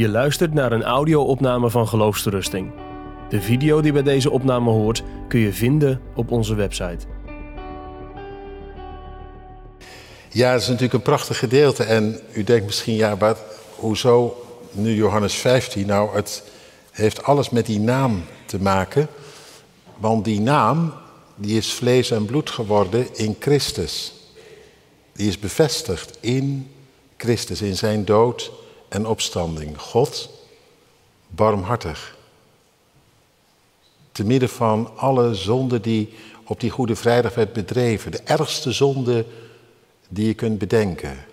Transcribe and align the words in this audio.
Je 0.00 0.08
luistert 0.08 0.54
naar 0.54 0.72
een 0.72 0.82
audio-opname 0.82 1.70
van 1.70 1.88
Geloofsterusting. 1.88 2.72
De 3.28 3.40
video 3.40 3.80
die 3.80 3.92
bij 3.92 4.02
deze 4.02 4.30
opname 4.30 4.70
hoort 4.70 5.02
kun 5.28 5.40
je 5.40 5.52
vinden 5.52 6.00
op 6.14 6.30
onze 6.30 6.54
website. 6.54 7.06
Ja, 10.28 10.52
het 10.52 10.60
is 10.60 10.66
natuurlijk 10.66 10.94
een 10.94 11.02
prachtig 11.02 11.38
gedeelte. 11.38 11.84
En 11.84 12.20
u 12.32 12.44
denkt 12.44 12.66
misschien, 12.66 12.94
ja, 12.94 13.14
maar 13.14 13.36
hoezo 13.76 14.46
nu 14.72 14.94
Johannes 14.94 15.34
15? 15.34 15.86
Nou, 15.86 16.14
het 16.14 16.42
heeft 16.90 17.22
alles 17.22 17.50
met 17.50 17.66
die 17.66 17.80
naam 17.80 18.24
te 18.46 18.60
maken. 18.60 19.08
Want 19.96 20.24
die 20.24 20.40
naam, 20.40 20.92
die 21.34 21.56
is 21.56 21.72
vlees 21.72 22.10
en 22.10 22.24
bloed 22.24 22.50
geworden 22.50 23.06
in 23.14 23.36
Christus. 23.38 24.14
Die 25.12 25.28
is 25.28 25.38
bevestigd 25.38 26.18
in 26.20 26.70
Christus, 27.16 27.62
in 27.62 27.76
zijn 27.76 28.04
dood 28.04 28.59
en 28.90 29.06
opstanding. 29.06 29.80
God, 29.80 30.30
barmhartig. 31.26 32.16
Te 34.12 34.24
midden 34.24 34.48
van 34.48 34.90
alle 34.96 35.34
zonden 35.34 35.82
die 35.82 36.14
op 36.44 36.60
die 36.60 36.70
Goede 36.70 36.96
Vrijdag 36.96 37.34
werd 37.34 37.52
bedreven. 37.52 38.10
De 38.10 38.20
ergste 38.24 38.72
zonde 38.72 39.24
die 40.08 40.26
je 40.26 40.34
kunt 40.34 40.58
bedenken. 40.58 41.24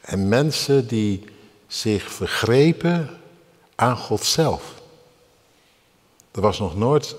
En 0.00 0.28
mensen 0.28 0.86
die 0.86 1.24
zich 1.66 2.12
vergrepen 2.12 3.10
aan 3.74 3.96
God 3.96 4.24
zelf. 4.24 4.74
Er 6.30 6.40
was 6.40 6.58
nog 6.58 6.76
nooit 6.76 7.16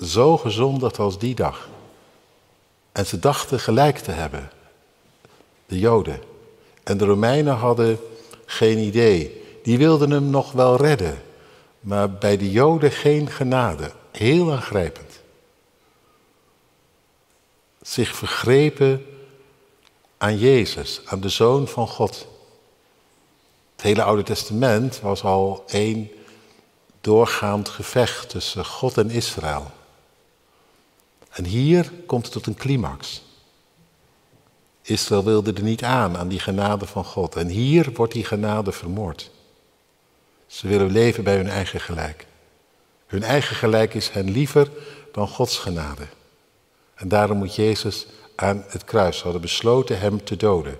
zo 0.00 0.36
gezondigd 0.36 0.98
als 0.98 1.18
die 1.18 1.34
dag. 1.34 1.68
En 2.92 3.06
ze 3.06 3.18
dachten 3.18 3.60
gelijk 3.60 3.98
te 3.98 4.10
hebben. 4.10 4.50
De 5.66 5.78
Joden. 5.78 6.20
En 6.82 6.98
de 6.98 7.04
Romeinen 7.04 7.56
hadden 7.56 7.98
geen 8.50 8.78
idee. 8.78 9.42
Die 9.62 9.78
wilden 9.78 10.10
hem 10.10 10.30
nog 10.30 10.52
wel 10.52 10.76
redden. 10.76 11.22
Maar 11.80 12.12
bij 12.12 12.36
de 12.36 12.50
Joden 12.50 12.90
geen 12.90 13.30
genade. 13.30 13.92
Heel 14.12 14.52
aangrijpend. 14.52 15.20
Zich 17.82 18.16
vergrepen 18.16 19.06
aan 20.18 20.38
Jezus, 20.38 21.00
aan 21.04 21.20
de 21.20 21.28
Zoon 21.28 21.68
van 21.68 21.88
God. 21.88 22.26
Het 23.72 23.82
hele 23.82 24.02
Oude 24.02 24.22
Testament 24.22 25.00
was 25.00 25.24
al 25.24 25.64
één 25.66 26.10
doorgaand 27.00 27.68
gevecht 27.68 28.28
tussen 28.28 28.64
God 28.64 28.98
en 28.98 29.10
Israël. 29.10 29.70
En 31.30 31.44
hier 31.44 31.92
komt 32.06 32.24
het 32.24 32.32
tot 32.32 32.46
een 32.46 32.54
climax. 32.54 33.22
Israël 34.90 35.24
wilde 35.24 35.52
er 35.52 35.62
niet 35.62 35.84
aan, 35.84 36.16
aan 36.16 36.28
die 36.28 36.38
genade 36.38 36.86
van 36.86 37.04
God. 37.04 37.36
En 37.36 37.48
hier 37.48 37.90
wordt 37.94 38.12
die 38.12 38.24
genade 38.24 38.72
vermoord. 38.72 39.30
Ze 40.46 40.68
willen 40.68 40.90
leven 40.90 41.24
bij 41.24 41.36
hun 41.36 41.48
eigen 41.48 41.80
gelijk. 41.80 42.26
Hun 43.06 43.22
eigen 43.22 43.56
gelijk 43.56 43.94
is 43.94 44.10
hen 44.10 44.30
liever 44.30 44.70
dan 45.12 45.28
Gods 45.28 45.58
genade. 45.58 46.06
En 46.94 47.08
daarom 47.08 47.38
moet 47.38 47.54
Jezus 47.54 48.06
aan 48.34 48.64
het 48.68 48.84
kruis. 48.84 49.16
Ze 49.16 49.22
hadden 49.22 49.40
besloten 49.40 50.00
hem 50.00 50.24
te 50.24 50.36
doden. 50.36 50.78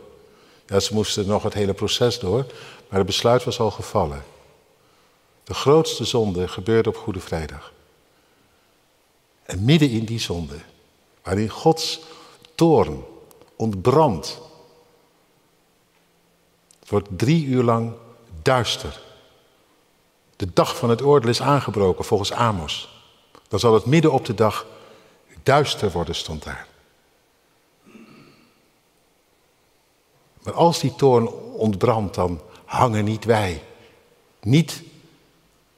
Ja, 0.67 0.81
ze 0.81 0.95
moesten 0.95 1.27
nog 1.27 1.43
het 1.43 1.55
hele 1.55 1.75
proces 1.75 2.19
door, 2.19 2.47
maar 2.89 2.99
het 2.99 3.07
besluit 3.07 3.45
was 3.45 3.61
al 3.61 3.71
gevallen. 3.71 4.23
De 5.45 5.55
grootste 5.55 6.05
zonde 6.05 6.49
gebeurde 6.49 6.89
op 6.89 6.97
Goede 6.97 7.21
Vrijdag. 7.21 7.73
En 9.43 9.65
midden 9.65 9.91
in 9.91 10.05
die 10.05 10.21
zonde, 10.21 10.57
waarin 11.23 11.49
Gods 11.49 12.01
toorn 12.55 13.05
ontbrandt. 13.61 14.39
Het 16.81 16.89
wordt 16.89 17.09
drie 17.11 17.47
uur 17.47 17.63
lang 17.63 17.93
duister. 18.43 19.01
De 20.37 20.53
dag 20.53 20.77
van 20.77 20.91
het 20.91 21.03
oordeel 21.03 21.31
is 21.31 21.43
aangebroken 21.43 22.05
volgens 22.05 22.33
Amos. 22.33 23.03
Dan 23.49 23.59
zal 23.59 23.75
het 23.75 23.85
midden 23.85 24.13
op 24.13 24.25
de 24.25 24.35
dag 24.35 24.67
duister 25.43 25.91
worden, 25.91 26.15
stond 26.15 26.45
daar. 26.45 26.67
Maar 30.43 30.55
als 30.55 30.81
die 30.81 30.95
toorn 30.95 31.29
ontbrandt, 31.53 32.15
dan 32.15 32.41
hangen 32.65 33.05
niet 33.05 33.25
wij, 33.25 33.63
niet 34.41 34.83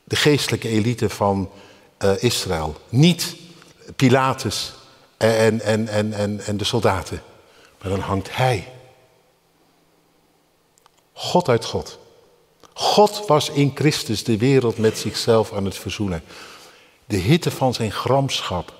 de 0.05 0.17
geestelijke 0.17 0.69
elite 0.69 1.09
van 1.09 1.51
uh, 1.99 2.23
Israël, 2.23 2.77
niet 2.89 3.37
Pilatus 3.97 4.75
en, 5.17 5.61
en, 5.61 5.89
en, 5.89 6.13
en, 6.13 6.41
en 6.41 6.57
de 6.57 6.65
soldaten, 6.65 7.23
maar 7.83 7.91
dan 7.91 8.01
hangt 8.01 8.37
hij. 8.37 8.73
God 11.13 11.49
uit 11.49 11.65
God. 11.65 11.99
God 12.73 13.27
was 13.27 13.49
in 13.51 13.73
Christus 13.75 14.25
de 14.25 14.37
wereld 14.37 14.79
met 14.79 14.99
zichzelf 14.99 15.53
aan 15.53 15.65
het 15.65 15.77
verzoenen. 15.77 16.23
De 17.05 17.17
hitte 17.17 17.51
van 17.51 17.75
zijn 17.75 17.93
gramschap 17.93 18.75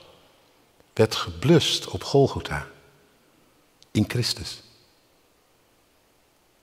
werd 0.93 1.15
geblust 1.15 1.89
op 1.89 2.05
Golgotha. 2.05 2.67
In 3.91 4.05
Christus. 4.09 4.63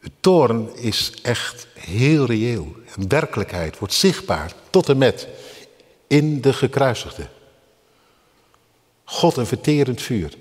De 0.01 0.11
toorn 0.19 0.75
is 0.75 1.13
echt 1.21 1.67
heel 1.73 2.25
reëel. 2.25 2.75
Een 2.95 3.07
werkelijkheid 3.07 3.77
wordt 3.79 3.93
zichtbaar 3.93 4.53
tot 4.69 4.89
en 4.89 4.97
met 4.97 5.27
in 6.07 6.41
de 6.41 6.53
gekruisigde. 6.53 7.27
God 9.03 9.37
een 9.37 9.45
verterend 9.45 10.01
vuur. 10.01 10.33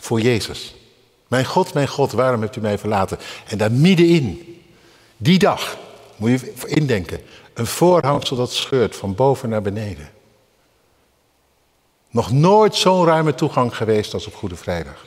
Voor 0.00 0.20
Jezus. 0.20 0.74
Mijn 1.28 1.44
God, 1.44 1.74
mijn 1.74 1.88
God, 1.88 2.12
waarom 2.12 2.40
hebt 2.40 2.56
u 2.56 2.60
mij 2.60 2.78
verlaten? 2.78 3.18
En 3.46 3.58
daar 3.58 3.72
middenin, 3.72 4.62
die 5.16 5.38
dag, 5.38 5.76
moet 6.16 6.30
je 6.30 6.52
indenken, 6.64 7.20
een 7.54 7.66
voorhangsel 7.66 8.36
dat 8.36 8.52
scheurt 8.52 8.96
van 8.96 9.14
boven 9.14 9.48
naar 9.48 9.62
beneden. 9.62 10.10
Nog 12.10 12.32
nooit 12.32 12.74
zo'n 12.74 13.04
ruime 13.04 13.34
toegang 13.34 13.76
geweest 13.76 14.14
als 14.14 14.26
op 14.26 14.34
Goede 14.34 14.56
Vrijdag. 14.56 15.06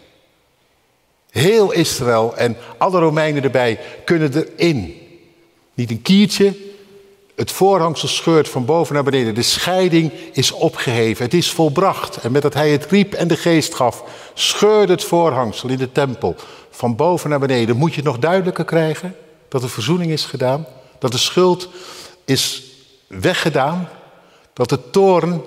Heel 1.29 1.71
Israël 1.71 2.35
en 2.35 2.57
alle 2.77 2.99
Romeinen 2.99 3.43
erbij 3.43 3.79
kunnen 4.05 4.53
erin. 4.55 5.01
Niet 5.73 5.91
een 5.91 6.01
kiertje, 6.01 6.55
het 7.35 7.51
voorhangsel 7.51 8.07
scheurt 8.07 8.49
van 8.49 8.65
boven 8.65 8.93
naar 8.93 9.03
beneden. 9.03 9.35
De 9.35 9.41
scheiding 9.41 10.11
is 10.31 10.51
opgeheven. 10.51 11.25
Het 11.25 11.33
is 11.33 11.51
volbracht. 11.51 12.17
En 12.17 12.31
met 12.31 12.41
dat 12.41 12.53
hij 12.53 12.71
het 12.71 12.85
riep 12.85 13.13
en 13.13 13.27
de 13.27 13.37
geest 13.37 13.73
gaf, 13.73 14.03
scheurde 14.33 14.91
het 14.91 15.03
voorhangsel 15.03 15.69
in 15.69 15.77
de 15.77 15.91
tempel 15.91 16.35
van 16.69 16.95
boven 16.95 17.29
naar 17.29 17.39
beneden. 17.39 17.77
Moet 17.77 17.89
je 17.89 17.95
het 17.95 18.05
nog 18.05 18.19
duidelijker 18.19 18.65
krijgen? 18.65 19.15
Dat 19.47 19.61
de 19.61 19.67
verzoening 19.67 20.11
is 20.11 20.25
gedaan. 20.25 20.67
Dat 20.99 21.11
de 21.11 21.17
schuld 21.17 21.69
is 22.25 22.63
weggedaan. 23.07 23.89
Dat 24.53 24.69
de 24.69 24.89
toorn, 24.89 25.41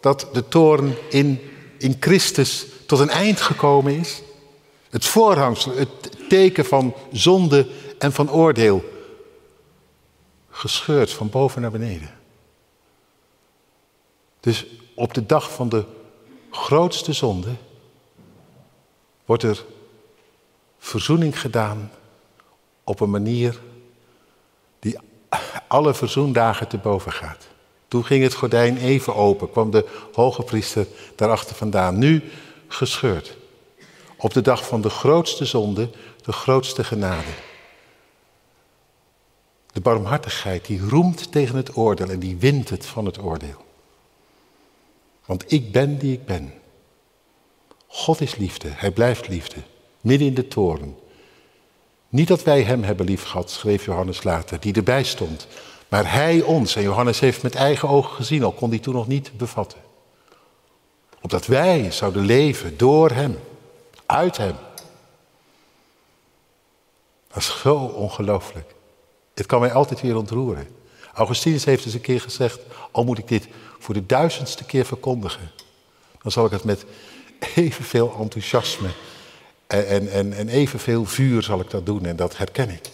dat 0.00 0.26
de 0.32 0.48
toorn 0.48 0.94
in, 1.10 1.40
in 1.78 1.96
Christus 2.00 2.66
tot 2.86 2.98
een 2.98 3.10
eind 3.10 3.40
gekomen 3.40 3.98
is. 3.98 4.22
Het 4.90 5.04
voorhangsel, 5.04 5.72
het 5.76 5.88
teken 6.28 6.64
van 6.64 6.94
zonde 7.12 7.66
en 7.98 8.12
van 8.12 8.30
oordeel. 8.30 8.84
Gescheurd 10.56 11.12
van 11.12 11.30
boven 11.30 11.60
naar 11.60 11.70
beneden. 11.70 12.10
Dus 14.40 14.66
op 14.94 15.14
de 15.14 15.26
dag 15.26 15.52
van 15.52 15.68
de 15.68 15.84
grootste 16.50 17.12
zonde 17.12 17.54
wordt 19.24 19.42
er 19.42 19.64
verzoening 20.78 21.40
gedaan 21.40 21.90
op 22.84 23.00
een 23.00 23.10
manier 23.10 23.60
die 24.78 24.98
alle 25.68 25.94
verzoendagen 25.94 26.68
te 26.68 26.78
boven 26.78 27.12
gaat. 27.12 27.46
Toen 27.88 28.04
ging 28.04 28.22
het 28.22 28.34
gordijn 28.34 28.76
even 28.76 29.14
open, 29.14 29.50
kwam 29.50 29.70
de 29.70 29.88
hoge 30.12 30.42
priester 30.42 30.86
daarachter 31.16 31.56
vandaan. 31.56 31.98
Nu 31.98 32.22
gescheurd. 32.68 33.36
Op 34.16 34.32
de 34.32 34.42
dag 34.42 34.66
van 34.66 34.80
de 34.80 34.90
grootste 34.90 35.44
zonde, 35.44 35.90
de 36.22 36.32
grootste 36.32 36.84
genade. 36.84 37.53
De 39.74 39.80
barmhartigheid 39.80 40.66
die 40.66 40.88
roemt 40.88 41.32
tegen 41.32 41.56
het 41.56 41.76
oordeel 41.76 42.08
en 42.08 42.18
die 42.18 42.36
wint 42.36 42.70
het 42.70 42.86
van 42.86 43.04
het 43.04 43.22
oordeel. 43.22 43.64
Want 45.24 45.52
ik 45.52 45.72
ben 45.72 45.98
die 45.98 46.12
ik 46.12 46.24
ben. 46.24 46.52
God 47.86 48.20
is 48.20 48.36
liefde, 48.36 48.68
hij 48.70 48.90
blijft 48.90 49.28
liefde, 49.28 49.56
midden 50.00 50.28
in 50.28 50.34
de 50.34 50.48
toren. 50.48 50.98
Niet 52.08 52.28
dat 52.28 52.42
wij 52.42 52.62
hem 52.62 52.82
hebben 52.82 53.06
lief 53.06 53.24
gehad, 53.24 53.50
schreef 53.50 53.84
Johannes 53.84 54.22
later, 54.22 54.60
die 54.60 54.74
erbij 54.74 55.04
stond. 55.04 55.46
Maar 55.88 56.12
hij 56.12 56.42
ons, 56.42 56.76
en 56.76 56.82
Johannes 56.82 57.20
heeft 57.20 57.42
met 57.42 57.54
eigen 57.54 57.88
ogen 57.88 58.14
gezien, 58.14 58.44
al 58.44 58.52
kon 58.52 58.70
hij 58.70 58.78
toen 58.78 58.94
nog 58.94 59.06
niet 59.06 59.36
bevatten. 59.36 59.78
Opdat 61.20 61.46
wij 61.46 61.90
zouden 61.90 62.24
leven 62.24 62.76
door 62.76 63.10
hem. 63.10 63.38
Uit 64.06 64.36
hem. 64.36 64.56
Dat 67.28 67.36
is 67.36 67.60
zo 67.60 67.76
ongelooflijk. 67.76 68.74
Het 69.34 69.46
kan 69.46 69.60
mij 69.60 69.72
altijd 69.72 70.00
weer 70.00 70.16
ontroeren. 70.16 70.68
Augustinus 71.14 71.64
heeft 71.64 71.84
eens 71.84 71.94
een 71.94 72.00
keer 72.00 72.20
gezegd, 72.20 72.60
al 72.90 73.04
moet 73.04 73.18
ik 73.18 73.28
dit 73.28 73.48
voor 73.78 73.94
de 73.94 74.06
duizendste 74.06 74.64
keer 74.64 74.84
verkondigen, 74.84 75.50
dan 76.22 76.32
zal 76.32 76.44
ik 76.44 76.50
het 76.50 76.64
met 76.64 76.84
evenveel 77.54 78.16
enthousiasme 78.20 78.88
en, 79.66 80.08
en, 80.08 80.32
en 80.32 80.48
evenveel 80.48 81.04
vuur 81.04 81.42
zal 81.42 81.60
ik 81.60 81.70
dat 81.70 81.86
doen 81.86 82.04
en 82.04 82.16
dat 82.16 82.36
herken 82.36 82.70
ik. 82.70 82.90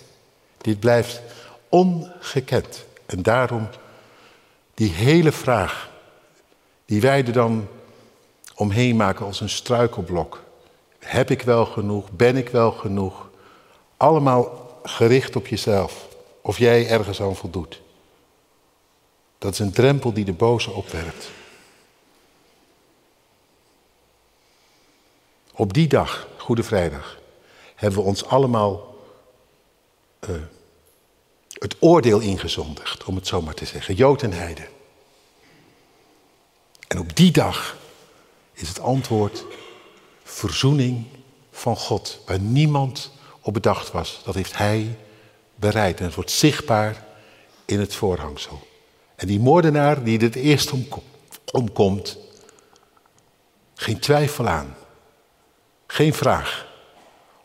Dit 0.58 0.80
blijft 0.80 1.22
ongekend. 1.68 2.84
En 3.06 3.22
daarom 3.22 3.68
die 4.74 4.90
hele 4.90 5.32
vraag, 5.32 5.90
die 6.84 7.00
wij 7.00 7.24
er 7.26 7.32
dan 7.32 7.68
omheen 8.54 8.96
maken 8.96 9.26
als 9.26 9.40
een 9.40 9.48
struikelblok. 9.48 10.42
Heb 10.98 11.30
ik 11.30 11.42
wel 11.42 11.66
genoeg? 11.66 12.10
Ben 12.10 12.36
ik 12.36 12.48
wel 12.48 12.72
genoeg? 12.72 13.28
Allemaal 13.96 14.70
gericht 14.82 15.36
op 15.36 15.46
jezelf. 15.46 16.08
Of 16.40 16.58
jij 16.58 16.88
ergens 16.88 17.20
aan 17.20 17.36
voldoet. 17.36 17.80
Dat 19.38 19.52
is 19.52 19.58
een 19.58 19.72
drempel 19.72 20.12
die 20.12 20.24
de 20.24 20.32
boze 20.32 20.70
opwerpt. 20.70 21.30
Op 25.52 25.72
die 25.72 25.86
dag, 25.86 26.28
Goede 26.36 26.62
Vrijdag, 26.62 27.18
hebben 27.74 28.00
we 28.00 28.06
ons 28.06 28.24
allemaal 28.24 28.94
uh, 30.28 30.36
het 31.52 31.76
oordeel 31.78 32.20
ingezondigd, 32.20 33.04
om 33.04 33.14
het 33.14 33.26
zo 33.26 33.42
maar 33.42 33.54
te 33.54 33.64
zeggen. 33.64 33.94
Jood 33.94 34.22
en 34.22 34.32
Heide. 34.32 34.68
En 36.88 36.98
op 36.98 37.16
die 37.16 37.30
dag 37.30 37.76
is 38.52 38.68
het 38.68 38.80
antwoord 38.80 39.44
verzoening 40.22 41.06
van 41.50 41.76
God, 41.76 42.20
waar 42.26 42.40
niemand 42.40 43.12
op 43.40 43.54
bedacht 43.54 43.90
was. 43.90 44.20
Dat 44.24 44.34
heeft 44.34 44.56
Hij 44.56 44.98
bereid 45.60 45.98
en 45.98 46.04
het 46.04 46.14
wordt 46.14 46.30
zichtbaar 46.30 47.04
in 47.64 47.80
het 47.80 47.94
voorhangsel. 47.94 48.68
En 49.16 49.26
die 49.26 49.40
moordenaar 49.40 50.04
die 50.04 50.18
het 50.18 50.34
eerst 50.34 50.72
omkomt, 51.52 52.18
geen 53.74 53.98
twijfel 53.98 54.46
aan, 54.46 54.76
geen 55.86 56.14
vraag. 56.14 56.68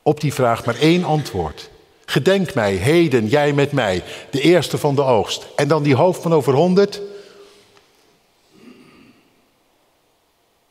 Op 0.01 0.19
die 0.19 0.33
vraag 0.33 0.65
maar 0.65 0.75
één 0.75 1.03
antwoord. 1.03 1.69
Gedenk 2.05 2.53
mij, 2.53 2.73
heden, 2.73 3.27
jij 3.27 3.53
met 3.53 3.71
mij, 3.71 4.03
de 4.31 4.41
eerste 4.41 4.77
van 4.77 4.95
de 4.95 5.03
oogst. 5.03 5.45
En 5.55 5.67
dan 5.67 5.83
die 5.83 5.95
hoofd 5.95 6.21
van 6.21 6.33
over 6.33 6.53
honderd. 6.53 7.01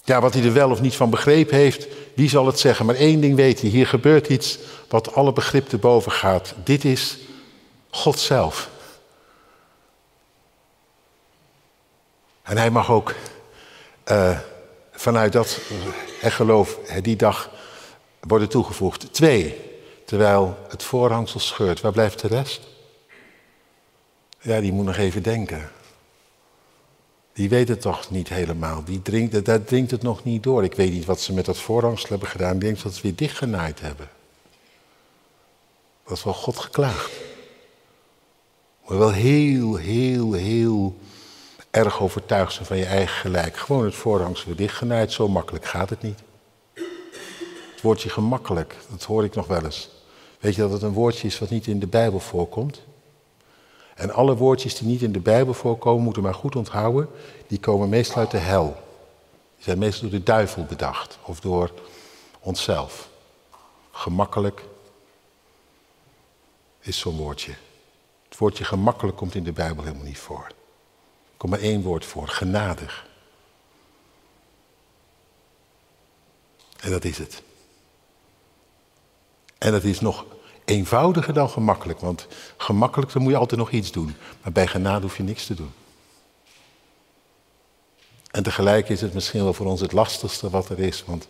Ja, 0.05 0.21
wat 0.21 0.35
hij 0.35 0.43
er 0.45 0.53
wel 0.53 0.71
of 0.71 0.81
niet 0.81 0.95
van 0.95 1.11
begrepen 1.11 1.57
heeft, 1.57 1.87
wie 2.15 2.29
zal 2.29 2.47
het 2.47 2.59
zeggen? 2.59 2.87
Maar 2.87 2.95
één 2.95 3.21
ding 3.21 3.37
weet 3.37 3.61
hij, 3.61 3.71
hier 3.71 3.87
gebeurt 3.87 4.29
iets 4.29 4.59
wat 4.89 5.15
alle 5.15 5.33
begrip 5.33 5.69
te 5.69 5.79
boven 5.79 6.13
gaat. 6.13 6.55
Dit 6.65 6.85
is 6.85 7.19
God 7.95 8.19
zelf. 8.19 8.71
En 12.43 12.57
hij 12.57 12.71
mag 12.71 12.91
ook 12.91 13.15
uh, 14.09 14.39
vanuit 14.93 15.33
dat 15.33 15.61
geloof 16.21 16.79
die 17.03 17.17
dag 17.17 17.51
worden 18.21 18.49
toegevoegd. 18.49 19.13
Twee, 19.13 19.61
terwijl 20.05 20.59
het 20.69 20.83
voorhangsel 20.83 21.41
scheurt, 21.41 21.81
waar 21.81 21.93
blijft 21.93 22.21
de 22.21 22.29
rest? 22.29 22.61
Ja, 24.41 24.61
die 24.61 24.73
moet 24.73 24.85
nog 24.85 24.97
even 24.97 25.23
denken. 25.23 25.71
Die 27.33 27.49
weet 27.49 27.69
het 27.69 27.81
toch 27.81 28.11
niet 28.11 28.29
helemaal. 28.29 28.85
Die 28.85 29.03
dringt, 29.03 29.45
daar 29.45 29.65
dringt 29.65 29.91
het 29.91 30.03
nog 30.03 30.25
niet 30.25 30.43
door. 30.43 30.65
Ik 30.65 30.75
weet 30.75 30.93
niet 30.93 31.05
wat 31.05 31.21
ze 31.21 31.33
met 31.33 31.45
dat 31.45 31.59
voorhangsel 31.59 32.09
hebben 32.09 32.29
gedaan. 32.29 32.55
Ik 32.55 32.61
denk 32.61 32.75
dat 32.75 32.83
ze 32.83 32.89
het 32.89 33.01
weer 33.01 33.17
dichtgenaaid 33.17 33.81
hebben. 33.81 34.09
Dat 36.05 36.17
is 36.17 36.25
wel 36.25 36.35
God 36.35 36.59
geklaagd. 36.59 37.24
Maar 38.87 38.99
wel 38.99 39.13
heel, 39.13 39.75
heel, 39.75 40.33
heel 40.33 40.97
erg 41.71 42.01
overtuigd 42.03 42.53
zijn 42.53 42.67
van 42.67 42.77
je 42.77 42.85
eigen 42.85 43.17
gelijk. 43.17 43.57
Gewoon 43.57 43.85
het 43.85 43.95
voorhangsel 43.95 44.47
weer 44.47 44.57
dichtgenaaid. 44.57 45.13
Zo 45.13 45.29
makkelijk 45.29 45.65
gaat 45.65 45.91
het 45.91 46.03
niet. 46.03 46.19
Het 47.73 47.83
woordje 47.83 48.09
gemakkelijk, 48.09 48.77
dat 48.91 49.03
hoor 49.03 49.25
ik 49.25 49.35
nog 49.35 49.47
wel 49.47 49.65
eens. 49.65 49.91
Weet 50.41 50.55
je 50.55 50.61
dat 50.61 50.73
het 50.73 50.83
een 50.83 50.93
woordje 50.93 51.27
is 51.27 51.39
wat 51.39 51.51
niet 51.51 51.67
in 51.67 51.79
de 51.79 51.87
Bijbel 51.87 52.21
voorkomt? 52.21 52.83
En 53.95 54.11
alle 54.11 54.37
woordjes 54.37 54.75
die 54.75 54.89
niet 54.89 55.03
in 55.03 55.13
de 55.13 55.21
Bijbel 55.21 55.55
voorkomen, 55.55 56.05
moeten 56.05 56.23
maar 56.23 56.35
goed 56.35 56.57
onthouden, 56.57 57.09
die 57.47 57.61
komen 57.61 57.89
meestal 57.89 58.17
uit 58.17 58.31
de 58.31 58.37
hel. 58.37 58.77
Die 59.55 59.65
zijn 59.65 59.79
meestal 59.79 60.09
door 60.09 60.19
de 60.19 60.25
duivel 60.25 60.65
bedacht 60.65 61.19
of 61.23 61.41
door 61.41 61.73
onszelf. 62.41 63.09
Gemakkelijk 63.91 64.65
is 66.81 66.99
zo'n 66.99 67.17
woordje. 67.17 67.55
Het 68.35 68.43
woordje 68.43 68.65
gemakkelijk 68.65 69.17
komt 69.17 69.35
in 69.35 69.45
de 69.45 69.53
Bijbel 69.53 69.85
helemaal 69.85 70.07
niet 70.07 70.19
voor. 70.19 70.45
Er 70.45 71.37
komt 71.37 71.53
maar 71.53 71.61
één 71.61 71.83
woord 71.83 72.05
voor, 72.05 72.29
genadig. 72.29 73.07
En 76.81 76.91
dat 76.91 77.05
is 77.05 77.19
het. 77.19 77.43
En 79.59 79.73
dat 79.73 79.85
is 79.85 80.01
nog 80.01 80.25
eenvoudiger 80.65 81.35
dan 81.35 81.51
gemakkelijk. 81.51 82.01
Want 82.01 82.27
gemakkelijk, 82.57 83.13
dan 83.13 83.23
moet 83.23 83.31
je 83.31 83.39
altijd 83.39 83.61
nog 83.61 83.71
iets 83.71 83.93
doen. 83.93 84.17
Maar 84.43 84.53
bij 84.53 84.67
genade 84.67 85.03
hoef 85.03 85.17
je 85.17 85.23
niks 85.23 85.47
te 85.47 85.55
doen. 85.55 85.73
En 88.31 88.43
tegelijk 88.43 88.89
is 88.89 89.01
het 89.01 89.15
misschien 89.15 89.43
wel 89.43 89.55
voor 89.55 89.67
ons 89.67 89.81
het 89.81 89.93
lastigste 89.93 90.51
wat 90.51 90.69
er 90.69 90.79
is. 90.79 91.05
Want 91.05 91.29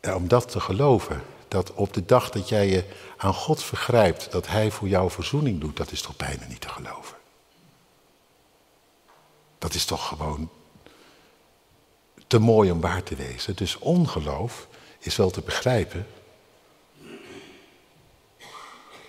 ja, 0.00 0.14
om 0.14 0.28
dat 0.28 0.50
te 0.50 0.60
geloven, 0.60 1.22
dat 1.56 1.72
op 1.74 1.92
de 1.92 2.04
dag 2.04 2.30
dat 2.30 2.48
jij 2.48 2.68
je 2.68 2.84
aan 3.16 3.34
God 3.34 3.62
vergrijpt, 3.62 4.32
dat 4.32 4.46
Hij 4.46 4.70
voor 4.70 4.88
jou 4.88 5.10
verzoening 5.10 5.60
doet, 5.60 5.76
dat 5.76 5.92
is 5.92 6.00
toch 6.00 6.16
bijna 6.16 6.46
niet 6.46 6.60
te 6.60 6.68
geloven. 6.68 7.16
Dat 9.58 9.74
is 9.74 9.84
toch 9.84 10.08
gewoon 10.08 10.50
te 12.26 12.38
mooi 12.38 12.70
om 12.70 12.80
waar 12.80 13.02
te 13.02 13.14
wezen. 13.14 13.56
Dus 13.56 13.78
ongeloof 13.78 14.68
is 14.98 15.16
wel 15.16 15.30
te 15.30 15.40
begrijpen, 15.40 16.06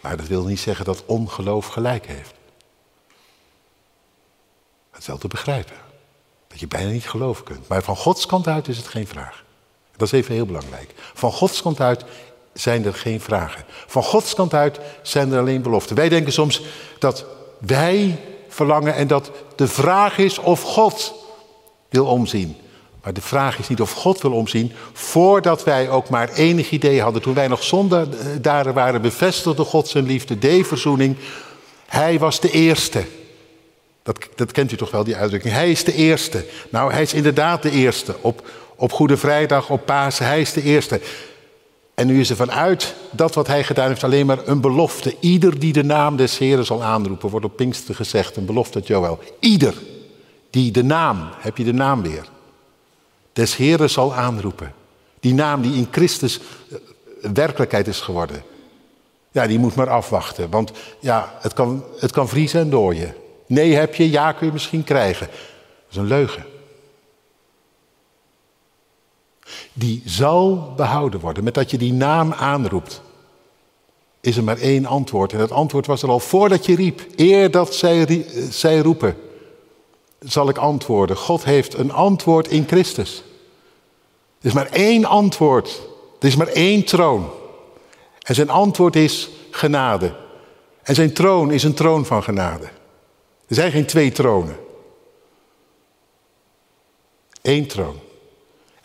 maar 0.02 0.18
dat 0.18 0.28
wil 0.28 0.46
niet 0.46 0.60
zeggen 0.60 0.86
dat 0.86 1.06
ongeloof 1.06 1.68
gelijk 1.68 2.06
heeft. 2.06 2.34
Het 4.92 5.02
is 5.02 5.08
wel 5.08 5.18
te 5.18 5.28
begrijpen. 5.28 5.78
Dat 6.48 6.60
je 6.60 6.68
bijna 6.68 6.92
niet 6.92 7.10
geloven 7.10 7.44
kunt. 7.44 7.68
Maar 7.68 7.84
van 7.84 7.96
Gods 7.96 8.26
kant 8.26 8.48
uit 8.48 8.68
is 8.68 8.78
het 8.78 8.88
geen 8.88 9.08
vraag. 9.08 9.46
Dat 9.98 10.08
is 10.08 10.20
even 10.20 10.34
heel 10.34 10.46
belangrijk. 10.46 10.94
Van 11.14 11.32
Gods 11.32 11.62
kant 11.62 11.80
uit 11.80 12.06
zijn 12.60 12.86
er 12.86 12.94
geen 12.94 13.22
vragen. 13.22 13.64
Van 13.88 14.04
Gods 14.04 14.34
kant 14.34 14.54
uit 14.54 14.80
zijn 15.02 15.32
er 15.32 15.40
alleen 15.40 15.62
beloften. 15.62 15.96
Wij 15.96 16.10
denken 16.10 16.34
soms 16.34 16.62
dat 17.00 17.26
wij 17.60 18.20
verlangen 18.48 18.96
en 18.96 19.08
dat 19.08 19.32
de 19.56 19.68
vraag 19.68 20.18
is 20.18 20.38
of 20.38 20.62
God 20.62 21.14
wil 21.90 22.06
omzien. 22.06 22.56
Maar 23.04 23.14
de 23.14 23.22
vraag 23.22 23.60
is 23.60 23.68
niet 23.68 23.82
of 23.82 23.92
God 23.92 24.22
wil 24.22 24.32
omzien. 24.32 24.72
Voordat 24.94 25.64
wij 25.64 25.90
ook 25.90 26.10
maar 26.10 26.34
enig 26.34 26.72
idee 26.72 27.02
hadden, 27.02 27.22
toen 27.22 27.34
wij 27.34 27.48
nog 27.48 27.64
zonder 27.64 28.08
daar 28.42 28.74
waren, 28.74 29.02
bevestigde 29.02 29.64
God 29.64 29.88
zijn 29.88 30.06
liefde, 30.06 30.40
de 30.40 30.64
verzoening. 30.64 31.18
Hij 31.86 32.20
was 32.20 32.40
de 32.40 32.52
eerste. 32.52 33.04
Dat, 34.04 34.18
dat 34.36 34.52
kent 34.52 34.72
u 34.72 34.76
toch 34.76 34.92
wel, 34.92 35.04
die 35.04 35.16
uitdrukking. 35.16 35.54
Hij 35.54 35.72
is 35.72 35.84
de 35.84 35.94
eerste. 35.94 36.46
Nou, 36.70 36.92
hij 36.92 37.02
is 37.02 37.14
inderdaad 37.14 37.62
de 37.62 37.72
eerste. 37.72 38.16
Op, 38.22 38.50
op 38.76 38.92
Goede 38.92 39.18
Vrijdag, 39.18 39.70
op 39.70 39.86
Pasen, 39.86 40.26
hij 40.26 40.42
is 40.42 40.54
de 40.54 40.64
eerste. 40.64 41.02
En 41.98 42.08
nu 42.08 42.20
is 42.20 42.30
er 42.30 42.36
vanuit 42.36 42.96
dat 43.12 43.34
wat 43.34 43.48
hij 43.48 43.64
gedaan 43.64 43.88
heeft 43.88 44.04
alleen 44.04 44.26
maar 44.26 44.48
een 44.48 44.62
belofte. 44.62 45.16
Ieder 45.20 45.60
die 45.60 45.74
de 45.74 45.84
naam 45.84 46.16
des 46.16 46.38
Heren 46.38 46.66
zal 46.66 46.84
aanroepen, 46.84 47.30
wordt 47.30 47.46
op 47.46 47.56
Pinkster 47.56 47.96
gezegd, 47.96 48.36
een 48.36 48.46
belofte 48.46 48.78
uit 48.78 48.88
Joël. 48.88 49.20
Ieder 49.40 49.74
die 50.50 50.72
de 50.72 50.84
naam, 50.84 51.30
heb 51.38 51.58
je 51.58 51.64
de 51.64 51.74
naam 51.74 52.02
weer 52.02 52.30
des 53.34 53.56
Heren 53.56 53.90
zal 53.90 54.14
aanroepen. 54.14 54.74
Die 55.20 55.34
naam 55.34 55.62
die 55.62 55.74
in 55.74 55.88
Christus 55.92 56.40
eh, 56.40 56.78
werkelijkheid 57.34 57.88
is 57.88 58.00
geworden. 58.00 58.44
Ja, 59.32 59.48
die 59.48 59.60
moet 59.60 59.76
maar 59.76 59.90
afwachten. 59.90 60.50
Want 60.50 60.72
ja, 61.00 61.38
het 61.40 61.54
kan, 61.54 61.84
het 62.00 62.12
kan 62.12 62.30
vriezen 62.30 62.60
en 62.60 62.70
dooien. 62.70 63.16
Nee 63.48 63.76
heb 63.76 63.96
je, 63.96 64.10
ja 64.10 64.32
kun 64.32 64.48
je 64.48 64.54
misschien 64.54 64.84
krijgen. 64.84 65.28
Dat 65.28 65.90
is 65.90 65.96
een 65.96 66.08
leugen. 66.08 66.46
Die 69.78 70.02
zal 70.06 70.74
behouden 70.76 71.20
worden. 71.20 71.44
Met 71.44 71.54
dat 71.54 71.72
je 71.72 71.78
die 71.78 71.94
naam 71.94 72.34
aanroept. 72.34 73.02
Is 74.22 74.38
er 74.38 74.44
maar 74.44 74.58
één 74.58 74.86
antwoord. 74.86 75.34
En 75.34 75.38
dat 75.40 75.52
antwoord 75.52 75.86
was 75.86 76.04
er 76.04 76.10
al 76.10 76.20
voordat 76.20 76.66
je 76.66 76.76
riep. 76.76 77.06
Eer 77.16 77.52
dat 77.52 77.76
zij, 77.76 78.06
eh, 78.08 78.44
zij 78.50 78.78
roepen 78.80 79.16
zal 80.20 80.50
ik 80.50 80.58
antwoorden. 80.58 81.18
God 81.18 81.44
heeft 81.44 81.74
een 81.74 81.92
antwoord 81.92 82.48
in 82.48 82.68
Christus. 82.68 83.24
Er 84.40 84.48
is 84.48 84.54
maar 84.54 84.72
één 84.72 85.06
antwoord. 85.06 85.82
Er 86.20 86.28
is 86.28 86.36
maar 86.36 86.48
één 86.48 86.84
troon. 86.84 87.30
En 88.22 88.36
zijn 88.36 88.50
antwoord 88.50 88.96
is 88.96 89.30
genade. 89.52 90.16
En 90.84 90.96
zijn 90.96 91.14
troon 91.14 91.52
is 91.52 91.64
een 91.64 91.74
troon 91.74 92.06
van 92.06 92.24
genade. 92.24 92.66
Er 93.48 93.56
zijn 93.56 93.72
geen 93.72 93.86
twee 93.86 94.12
tronen. 94.12 94.58
Eén 97.42 97.68
troon. 97.68 98.00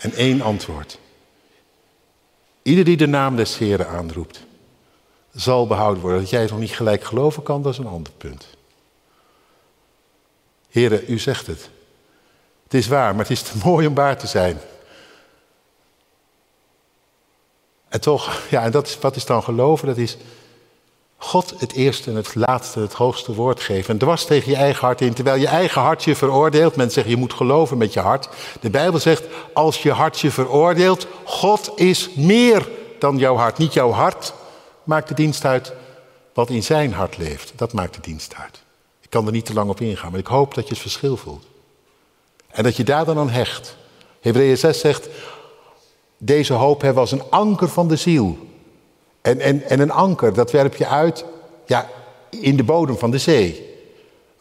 En 0.02 0.14
één 0.14 0.40
antwoord. 0.40 0.98
Ieder 2.62 2.84
die 2.84 2.96
de 2.96 3.06
naam 3.06 3.36
des 3.36 3.58
Heren 3.58 3.88
aanroept, 3.88 4.44
zal 5.34 5.66
behouden 5.66 6.02
worden. 6.02 6.20
Dat 6.20 6.30
jij 6.30 6.40
het 6.40 6.50
nog 6.50 6.58
niet 6.58 6.76
gelijk 6.76 7.04
geloven 7.04 7.42
kan, 7.42 7.62
dat 7.62 7.72
is 7.72 7.78
een 7.78 7.86
ander 7.86 8.12
punt. 8.12 8.46
Heren, 10.68 11.04
u 11.06 11.18
zegt 11.18 11.46
het. 11.46 11.70
Het 12.62 12.74
is 12.74 12.86
waar, 12.86 13.10
maar 13.14 13.24
het 13.24 13.30
is 13.30 13.42
te 13.42 13.52
mooi 13.64 13.86
om 13.86 13.94
waar 13.94 14.18
te 14.18 14.26
zijn. 14.26 14.60
En 17.88 18.00
toch, 18.00 18.42
ja, 18.50 18.62
en 18.62 18.70
dat 18.70 18.86
is, 18.86 18.98
wat 18.98 19.16
is 19.16 19.26
dan 19.26 19.42
geloven? 19.42 19.86
Dat 19.86 19.96
is 19.96 20.16
God 21.22 21.54
het 21.58 21.72
eerste 21.72 22.10
en 22.10 22.16
het 22.16 22.34
laatste, 22.34 22.80
het 22.80 22.92
hoogste 22.92 23.34
woord 23.34 23.60
geven. 23.60 23.90
En 23.90 23.98
dwars 23.98 24.24
tegen 24.24 24.50
je 24.50 24.56
eigen 24.56 24.86
hart 24.86 25.00
in, 25.00 25.12
terwijl 25.14 25.40
je 25.40 25.46
eigen 25.46 25.80
hart 25.80 26.04
je 26.04 26.16
veroordeelt. 26.16 26.76
Men 26.76 26.90
zegt, 26.90 27.08
je 27.08 27.16
moet 27.16 27.32
geloven 27.32 27.78
met 27.78 27.92
je 27.92 28.00
hart. 28.00 28.28
De 28.60 28.70
Bijbel 28.70 29.00
zegt, 29.00 29.24
als 29.54 29.82
je 29.82 29.92
hart 29.92 30.20
je 30.20 30.30
veroordeelt, 30.30 31.06
God 31.24 31.72
is 31.74 32.10
meer 32.14 32.68
dan 32.98 33.18
jouw 33.18 33.36
hart. 33.36 33.58
Niet 33.58 33.72
jouw 33.72 33.90
hart 33.90 34.34
maakt 34.84 35.08
de 35.08 35.14
dienst 35.14 35.44
uit, 35.44 35.72
wat 36.34 36.50
in 36.50 36.62
zijn 36.62 36.92
hart 36.92 37.18
leeft. 37.18 37.52
Dat 37.56 37.72
maakt 37.72 37.94
de 37.94 38.00
dienst 38.00 38.34
uit. 38.34 38.62
Ik 39.00 39.10
kan 39.10 39.26
er 39.26 39.32
niet 39.32 39.46
te 39.46 39.54
lang 39.54 39.70
op 39.70 39.80
ingaan, 39.80 40.10
maar 40.10 40.20
ik 40.20 40.26
hoop 40.26 40.54
dat 40.54 40.64
je 40.64 40.70
het 40.70 40.82
verschil 40.82 41.16
voelt. 41.16 41.44
En 42.48 42.62
dat 42.62 42.76
je 42.76 42.84
daar 42.84 43.04
dan 43.04 43.18
aan 43.18 43.30
hecht. 43.30 43.76
Hebreeën 44.20 44.58
6 44.58 44.80
zegt, 44.80 45.08
deze 46.18 46.52
hoop 46.52 46.80
hebben 46.80 47.00
als 47.00 47.12
een 47.12 47.30
anker 47.30 47.68
van 47.68 47.88
de 47.88 47.96
ziel. 47.96 48.50
En, 49.22 49.40
en, 49.40 49.62
en 49.62 49.80
een 49.80 49.90
anker, 49.90 50.34
dat 50.34 50.50
werp 50.50 50.74
je 50.74 50.86
uit 50.86 51.24
ja, 51.66 51.88
in 52.30 52.56
de 52.56 52.64
bodem 52.64 52.98
van 52.98 53.10
de 53.10 53.18
zee. 53.18 53.70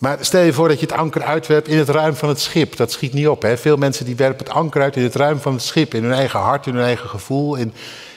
Maar 0.01 0.17
stel 0.21 0.41
je 0.41 0.53
voor 0.53 0.67
dat 0.67 0.79
je 0.79 0.85
het 0.85 0.95
anker 0.95 1.23
uitwerpt 1.23 1.67
in 1.67 1.77
het 1.77 1.89
ruim 1.89 2.15
van 2.15 2.29
het 2.29 2.39
schip. 2.39 2.75
Dat 2.75 2.91
schiet 2.91 3.13
niet 3.13 3.27
op. 3.27 3.41
Hè? 3.41 3.57
Veel 3.57 3.77
mensen 3.77 4.05
die 4.05 4.15
werpen 4.15 4.45
het 4.45 4.53
anker 4.53 4.81
uit 4.81 4.95
in 4.95 5.03
het 5.03 5.15
ruim 5.15 5.39
van 5.39 5.53
het 5.53 5.61
schip. 5.61 5.93
In 5.93 6.03
hun 6.03 6.13
eigen 6.13 6.39
hart, 6.39 6.67
in 6.67 6.73
hun 6.73 6.83
eigen 6.83 7.09
gevoel. 7.09 7.55
In, 7.55 7.73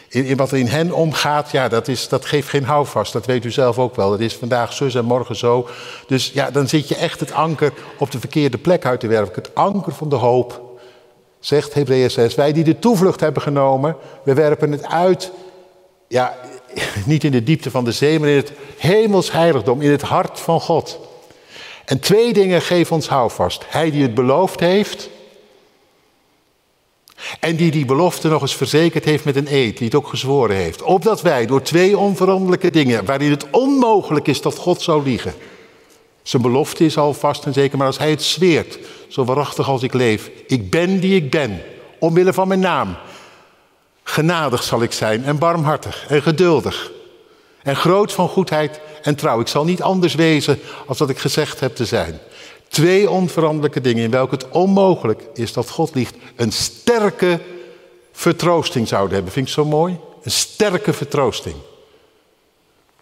in, 0.08 0.36
wat 0.36 0.50
er 0.50 0.58
in 0.58 0.66
hen 0.66 0.92
omgaat. 0.92 1.50
Ja, 1.50 1.68
dat, 1.68 1.88
is, 1.88 2.08
dat 2.08 2.24
geeft 2.24 2.48
geen 2.48 2.64
houvast. 2.64 3.12
Dat 3.12 3.26
weet 3.26 3.44
u 3.44 3.50
zelf 3.50 3.78
ook 3.78 3.96
wel. 3.96 4.10
Dat 4.10 4.20
is 4.20 4.34
vandaag 4.34 4.72
zus 4.72 4.94
en 4.94 5.04
morgen 5.04 5.36
zo. 5.36 5.68
Dus 6.06 6.30
ja, 6.34 6.50
dan 6.50 6.68
zit 6.68 6.88
je 6.88 6.96
echt 6.96 7.20
het 7.20 7.32
anker 7.32 7.72
op 7.98 8.10
de 8.10 8.18
verkeerde 8.18 8.58
plek 8.58 8.86
uit 8.86 9.00
te 9.00 9.06
werpen. 9.06 9.42
Het 9.42 9.54
anker 9.54 9.92
van 9.92 10.08
de 10.08 10.16
hoop. 10.16 10.62
Zegt 11.40 11.74
Hebreeën 11.74 12.10
6. 12.10 12.34
Wij 12.34 12.52
die 12.52 12.64
de 12.64 12.78
toevlucht 12.78 13.20
hebben 13.20 13.42
genomen. 13.42 13.96
We 14.22 14.34
werpen 14.34 14.72
het 14.72 14.86
uit. 14.86 15.30
Ja, 16.14 16.36
niet 17.06 17.24
in 17.24 17.30
de 17.30 17.42
diepte 17.42 17.70
van 17.70 17.84
de 17.84 17.92
zee, 17.92 18.18
maar 18.18 18.28
in 18.28 18.36
het 18.36 18.52
hemels 18.76 19.32
heiligdom, 19.32 19.80
in 19.80 19.90
het 19.90 20.02
hart 20.02 20.40
van 20.40 20.60
God. 20.60 20.98
En 21.84 22.00
twee 22.00 22.32
dingen 22.32 22.62
geven 22.62 22.94
ons 22.94 23.08
houvast. 23.08 23.64
Hij 23.68 23.90
die 23.90 24.02
het 24.02 24.14
beloofd 24.14 24.60
heeft 24.60 25.10
en 27.40 27.56
die 27.56 27.70
die 27.70 27.84
belofte 27.84 28.28
nog 28.28 28.42
eens 28.42 28.56
verzekerd 28.56 29.04
heeft 29.04 29.24
met 29.24 29.36
een 29.36 29.54
eed, 29.54 29.76
die 29.76 29.86
het 29.86 29.96
ook 29.96 30.06
gezworen 30.06 30.56
heeft. 30.56 30.82
Opdat 30.82 31.22
wij 31.22 31.46
door 31.46 31.62
twee 31.62 31.98
onveranderlijke 31.98 32.70
dingen, 32.70 33.04
waarin 33.04 33.30
het 33.30 33.50
onmogelijk 33.50 34.26
is 34.26 34.40
dat 34.40 34.56
God 34.56 34.82
zou 34.82 35.02
liegen. 35.02 35.34
Zijn 36.22 36.42
belofte 36.42 36.84
is 36.84 36.98
al 36.98 37.14
vast 37.14 37.44
en 37.44 37.52
zeker, 37.52 37.78
maar 37.78 37.86
als 37.86 37.98
hij 37.98 38.10
het 38.10 38.22
zweert, 38.22 38.78
zo 39.08 39.24
waarachtig 39.24 39.68
als 39.68 39.82
ik 39.82 39.92
leef, 39.92 40.30
ik 40.46 40.70
ben 40.70 41.00
die 41.00 41.16
ik 41.16 41.30
ben, 41.30 41.62
omwille 41.98 42.32
van 42.32 42.48
mijn 42.48 42.60
naam, 42.60 42.96
Genadig 44.04 44.62
zal 44.62 44.82
ik 44.82 44.92
zijn 44.92 45.24
en 45.24 45.38
barmhartig 45.38 46.06
en 46.08 46.22
geduldig. 46.22 46.90
En 47.62 47.76
groot 47.76 48.12
van 48.12 48.28
goedheid 48.28 48.80
en 49.02 49.14
trouw. 49.16 49.40
Ik 49.40 49.48
zal 49.48 49.64
niet 49.64 49.82
anders 49.82 50.14
wezen 50.14 50.58
als 50.86 50.98
wat 50.98 51.10
ik 51.10 51.18
gezegd 51.18 51.60
heb 51.60 51.76
te 51.76 51.84
zijn. 51.84 52.20
Twee 52.68 53.10
onveranderlijke 53.10 53.80
dingen 53.80 54.04
in 54.04 54.10
welke 54.10 54.34
het 54.34 54.48
onmogelijk 54.48 55.22
is 55.34 55.52
dat 55.52 55.70
God 55.70 55.94
liegt. 55.94 56.16
Een 56.36 56.52
sterke 56.52 57.40
vertroosting 58.12 58.88
zouden 58.88 59.14
hebben. 59.14 59.32
Vind 59.32 59.46
ik 59.46 59.52
zo 59.52 59.64
mooi? 59.64 59.98
Een 60.22 60.30
sterke 60.30 60.92
vertroosting. 60.92 61.56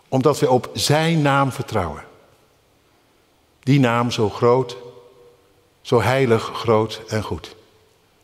Omdat 0.09 0.38
we 0.38 0.50
op 0.50 0.71
zijn 0.73 1.23
naam 1.23 1.52
vertrouwen. 1.52 2.04
Die 3.61 3.80
naam 3.80 4.11
zo 4.11 4.30
groot, 4.30 4.76
zo 5.80 6.00
heilig, 6.00 6.50
groot 6.54 7.00
en 7.09 7.23
goed. 7.23 7.54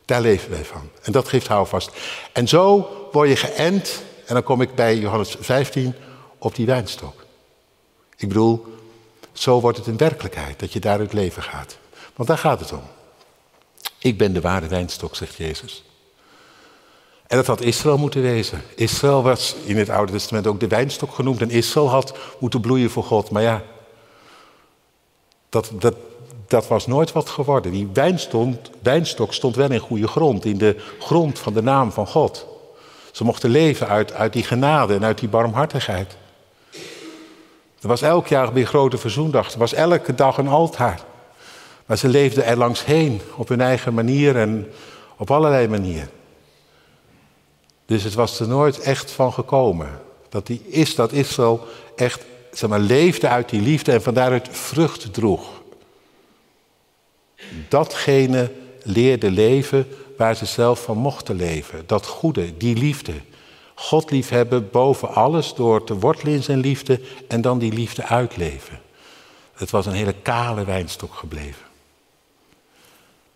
Daar 0.09 0.21
leven 0.21 0.51
wij 0.51 0.65
van. 0.65 0.91
En 1.03 1.13
dat 1.13 1.29
geeft 1.29 1.47
houvast. 1.47 1.91
En 2.33 2.49
zo 2.49 2.89
word 3.13 3.29
je 3.29 3.37
geënt, 3.37 4.03
en 4.27 4.35
dan 4.35 4.43
kom 4.43 4.61
ik 4.61 4.75
bij 4.75 4.99
Johannes 4.99 5.37
15, 5.41 5.95
op 6.39 6.55
die 6.55 6.67
wijnstok. 6.67 7.25
Ik 8.17 8.29
bedoel, 8.29 8.67
zo 9.33 9.61
wordt 9.61 9.79
het 9.79 9.87
een 9.87 9.97
werkelijkheid, 9.97 10.59
dat 10.59 10.73
je 10.73 10.81
daar 10.81 10.99
het 10.99 11.13
leven 11.13 11.43
gaat. 11.43 11.79
Want 12.17 12.29
daar 12.29 12.39
gaat 12.39 12.61
het 12.61 12.73
om. 12.73 12.83
Ik 13.99 14.19
ben 14.19 14.33
de 14.33 14.41
ware 14.41 14.67
wijnstok, 14.67 15.17
zegt 15.17 15.35
Jezus. 15.35 15.85
En 17.27 17.37
dat 17.37 17.47
had 17.47 17.61
Israël 17.61 17.99
moeten 17.99 18.23
wezen. 18.23 18.63
Israël 18.75 19.23
was 19.23 19.55
in 19.65 19.77
het 19.77 19.89
Oude 19.89 20.13
Testament 20.13 20.47
ook 20.47 20.61
de 20.61 20.69
wijnstok 20.69 21.15
genoemd. 21.15 21.41
En 21.41 21.51
Israël 21.51 21.89
had 21.89 22.19
moeten 22.39 22.61
bloeien 22.61 22.91
voor 22.91 23.05
God. 23.05 23.31
Maar 23.31 23.43
ja, 23.43 23.63
dat, 25.49 25.71
dat, 25.79 25.95
dat 26.49 26.69
was 26.69 26.87
nooit 26.87 27.13
wat 27.13 27.29
geworden. 27.29 27.73
Die 27.73 27.89
wijnstond, 27.93 28.71
wijnstok 28.83 29.33
stond 29.33 29.57
wel 29.57 29.71
in 29.71 29.79
goede 29.79 30.09
grond, 30.09 30.45
in 30.45 30.59
de 30.59 30.77
grond 30.99 31.39
van 31.39 31.53
de 31.53 31.63
naam 31.63 31.93
van 31.93 32.07
God. 32.07 32.47
Ze 33.13 33.25
mochten 33.25 33.51
leven 33.51 33.89
uit, 33.89 34.13
uit 34.13 34.33
die 34.33 34.43
genade 34.43 34.95
en 34.95 35.05
uit 35.05 35.19
die 35.19 35.29
barmhartigheid. 35.29 36.17
Er 37.81 37.89
was 37.89 38.03
elk 38.03 38.27
jaar 38.27 38.53
weer 38.53 38.67
grote 38.67 38.99
verzoendag. 38.99 39.53
Er 39.53 39.59
was 39.59 39.73
elke 39.73 40.15
dag 40.15 40.39
een 40.39 40.49
altaar. 40.49 41.01
Maar 41.87 41.99
ze 41.99 42.09
leefden 42.09 42.45
er 42.45 42.57
langs 42.57 42.85
heen 42.85 43.21
op 43.37 43.49
hun 43.49 43.61
eigen 43.61 43.95
manier 43.95 44.37
en 44.37 44.69
op 45.17 45.31
allerlei 45.31 45.69
manieren. 45.69 46.11
Dus 47.87 48.03
het 48.03 48.15
was 48.15 48.41
er 48.41 48.49
nooit 48.49 48.81
echt 48.81 49.11
van 49.11 49.33
gekomen. 49.33 50.01
Dat, 50.29 50.47
die 50.47 50.63
is, 50.67 50.95
dat 50.95 51.13
Israël 51.13 51.67
echt 51.97 52.25
zeg 52.53 52.69
maar, 52.69 52.79
leefde 52.79 53.29
uit 53.29 53.49
die 53.49 53.61
liefde 53.61 53.93
en 53.93 54.03
van 54.03 54.15
daaruit 54.15 54.49
vrucht 54.51 55.13
droeg 55.13 55.58
datgene 57.69 58.53
leerde 58.83 59.31
leven 59.31 59.87
waar 60.17 60.37
ze 60.37 60.47
zelf 60.47 60.83
van 60.83 60.97
mochten 60.99 61.37
leven. 61.37 61.83
Dat 61.87 62.07
goede, 62.07 62.57
die 62.57 62.77
liefde. 62.77 63.15
God 63.75 64.11
liefhebben 64.11 64.71
boven 64.71 65.09
alles 65.15 65.55
door 65.55 65.85
te 65.85 65.99
wortelen 65.99 66.35
in 66.35 66.43
zijn 66.43 66.59
liefde 66.59 67.01
en 67.29 67.41
dan 67.41 67.59
die 67.59 67.73
liefde 67.73 68.05
uitleven. 68.05 68.81
Het 69.53 69.71
was 69.71 69.87
een 69.87 69.93
hele 69.93 70.15
kale 70.23 70.65
wijnstok 70.65 71.15
gebleven. 71.15 71.67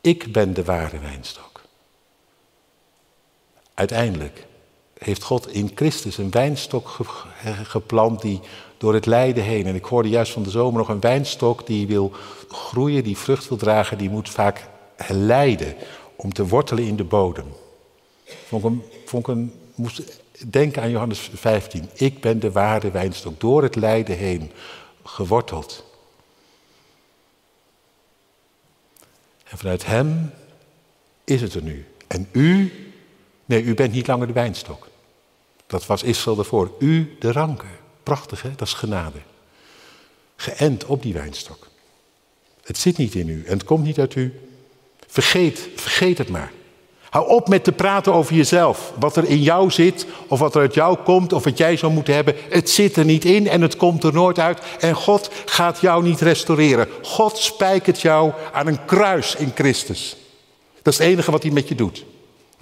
Ik 0.00 0.32
ben 0.32 0.54
de 0.54 0.64
ware 0.64 0.99
wijnstok. 0.99 1.61
Uiteindelijk 3.75 4.47
heeft 4.99 5.23
God 5.23 5.49
in 5.49 5.73
Christus 5.75 6.18
een 6.18 6.30
wijnstok 6.30 6.99
geplant 7.62 8.21
die 8.21 8.40
door 8.83 8.95
het 8.95 9.07
lijden 9.07 9.45
heen. 9.45 9.67
En 9.67 9.75
ik 9.75 9.85
hoorde 9.85 10.09
juist 10.09 10.33
van 10.33 10.43
de 10.43 10.51
zomer 10.51 10.79
nog 10.79 10.89
een 10.89 11.01
wijnstok 11.01 11.67
die 11.67 11.87
wil 11.87 12.12
groeien, 12.49 13.05
die 13.05 13.17
vrucht 13.17 13.49
wil 13.49 13.57
dragen, 13.57 13.99
die 13.99 14.11
moet 14.11 14.31
vaak 14.31 14.69
lijden 15.09 15.75
om 16.17 16.33
te 16.33 16.47
wortelen 16.47 16.85
in 16.85 16.97
de 16.97 17.05
bodem. 17.05 17.47
Vond 18.47 18.65
ik 18.65 18.71
een, 18.71 18.83
vond 19.05 19.51
moest 19.75 20.21
denken 20.47 20.83
aan 20.83 20.91
Johannes 20.91 21.31
15. 21.35 21.89
Ik 21.93 22.21
ben 22.21 22.41
de 22.41 22.53
ware 22.53 22.91
wijnstok, 22.91 23.41
door 23.41 23.62
het 23.62 23.77
lijden 23.77 24.17
heen 24.17 24.51
geworteld. 25.05 25.85
En 29.45 29.59
vanuit 29.59 29.87
hem 29.87 30.33
is 31.25 31.41
het 31.41 31.55
er 31.55 31.62
nu. 31.62 31.87
En 32.07 32.29
u, 32.33 32.73
nee, 33.45 33.62
u 33.62 33.75
bent 33.75 33.93
niet 33.93 34.07
langer 34.07 34.27
de 34.27 34.33
wijnstok. 34.33 34.89
Dat 35.67 35.87
was 35.87 36.03
Israël 36.03 36.39
ervoor. 36.39 36.71
U 36.79 37.17
de 37.19 37.33
ranken. 37.33 37.82
Prachtig 38.02 38.42
hè, 38.42 38.50
dat 38.56 38.66
is 38.66 38.75
genade. 38.75 39.18
Geënt 40.37 40.85
op 40.85 41.02
die 41.02 41.12
wijnstok. 41.12 41.68
Het 42.64 42.78
zit 42.78 42.97
niet 42.97 43.14
in 43.14 43.28
u 43.28 43.44
en 43.44 43.52
het 43.52 43.64
komt 43.64 43.85
niet 43.85 43.99
uit 43.99 44.14
u. 44.14 44.40
Vergeet, 45.06 45.68
vergeet 45.76 46.18
het 46.18 46.28
maar. 46.28 46.52
Hou 47.12 47.28
op 47.28 47.49
met 47.49 47.64
te 47.64 47.73
praten 47.73 48.12
over 48.12 48.35
jezelf. 48.35 48.92
Wat 48.99 49.16
er 49.16 49.25
in 49.28 49.42
jou 49.42 49.71
zit, 49.71 50.06
of 50.28 50.38
wat 50.38 50.54
er 50.54 50.61
uit 50.61 50.75
jou 50.75 50.97
komt, 50.97 51.32
of 51.32 51.44
wat 51.44 51.59
jij 51.59 51.76
zou 51.76 51.92
moeten 51.92 52.14
hebben. 52.14 52.35
Het 52.49 52.71
zit 52.71 52.97
er 52.97 53.04
niet 53.04 53.25
in 53.25 53.49
en 53.49 53.61
het 53.61 53.76
komt 53.76 54.04
er 54.04 54.12
nooit 54.12 54.38
uit. 54.38 54.61
En 54.80 54.94
God 54.94 55.30
gaat 55.44 55.80
jou 55.80 56.02
niet 56.02 56.21
restaureren. 56.21 56.88
God 57.02 57.38
spijkert 57.38 58.00
jou 58.00 58.32
aan 58.52 58.66
een 58.66 58.85
kruis 58.85 59.35
in 59.35 59.52
Christus. 59.54 60.16
Dat 60.82 60.92
is 60.92 60.99
het 60.99 61.09
enige 61.09 61.30
wat 61.30 61.42
hij 61.42 61.52
met 61.52 61.68
je 61.68 61.75
doet. 61.75 62.04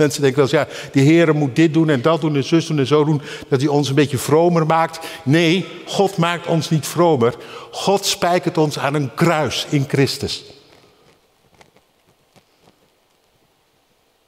Mensen 0.00 0.22
denken 0.22 0.50
wel 0.50 0.60
ja, 0.60 0.68
die 0.92 1.04
Heer 1.04 1.34
moet 1.34 1.56
dit 1.56 1.74
doen 1.74 1.88
en 1.88 2.02
dat 2.02 2.20
doen 2.20 2.36
en 2.36 2.44
zus 2.44 2.66
doen 2.66 2.78
en 2.78 2.86
zo 2.86 3.04
doen, 3.04 3.22
dat 3.48 3.60
hij 3.60 3.68
ons 3.68 3.88
een 3.88 3.94
beetje 3.94 4.18
vromer 4.18 4.66
maakt. 4.66 5.06
Nee, 5.22 5.66
God 5.86 6.16
maakt 6.16 6.46
ons 6.46 6.70
niet 6.70 6.86
vromer. 6.86 7.34
God 7.70 8.06
spijkert 8.06 8.58
ons 8.58 8.78
aan 8.78 8.94
een 8.94 9.14
kruis 9.14 9.66
in 9.70 9.84
Christus. 9.88 10.44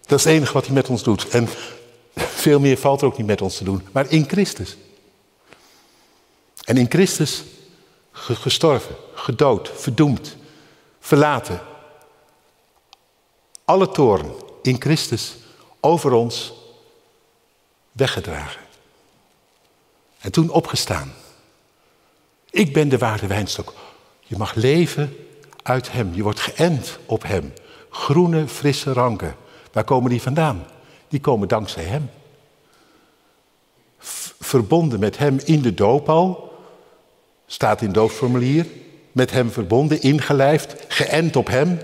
Dat 0.07 0.19
is 0.19 0.25
het 0.25 0.35
enige 0.35 0.53
wat 0.53 0.67
hij 0.67 0.75
met 0.75 0.89
ons 0.89 1.03
doet. 1.03 1.29
En 1.29 1.49
veel 2.15 2.61
meer 2.61 2.77
valt 2.77 3.01
er 3.01 3.07
ook 3.07 3.17
niet 3.17 3.27
met 3.27 3.43
ons 3.43 3.57
te 3.57 3.65
doen, 3.65 3.83
maar 3.93 4.11
in 4.11 4.25
Christus. 4.29 4.77
En 6.65 6.77
in 6.77 6.87
Christus 6.89 7.45
gestorven, 8.13 8.95
gedood, 9.15 9.71
verdoemd, 9.75 10.37
verlaten. 11.01 11.61
Alle 13.65 13.91
toren 13.91 14.33
in 14.63 14.81
Christus 14.81 15.41
over 15.85 16.13
ons 16.13 16.53
weggedragen. 17.93 18.61
En 20.21 20.33
toen 20.33 20.51
opgestaan. 20.51 21.13
Ik 22.51 22.73
ben 22.73 22.89
de 22.89 22.99
ware 22.99 23.27
wijnstok. 23.27 23.75
Je 24.21 24.37
mag 24.37 24.55
leven 24.55 25.17
uit 25.63 25.93
Hem. 25.93 26.15
Je 26.15 26.23
wordt 26.23 26.41
geënt 26.41 26.99
op 27.07 27.23
Hem. 27.23 27.53
Groene, 27.91 28.49
frisse 28.49 28.93
ranken. 28.93 29.37
Waar 29.73 29.85
komen 29.85 30.11
die 30.11 30.23
vandaan? 30.23 30.67
Die 31.09 31.21
komen 31.21 31.49
dankzij 31.49 31.85
Hem. 31.85 32.11
verbonden 34.41 35.01
met 35.01 35.19
Hem 35.19 35.41
in 35.45 35.63
de 35.63 35.75
doop 35.75 36.09
al. 36.09 36.59
Staat 37.47 37.81
in 37.81 37.87
het 37.87 37.95
doopsformulier. 37.95 38.67
Met 39.13 39.31
hem 39.31 39.51
verbonden, 39.51 40.03
ingelijfd, 40.03 40.75
geënt 40.89 41.37
op 41.37 41.47
hem. 41.47 41.81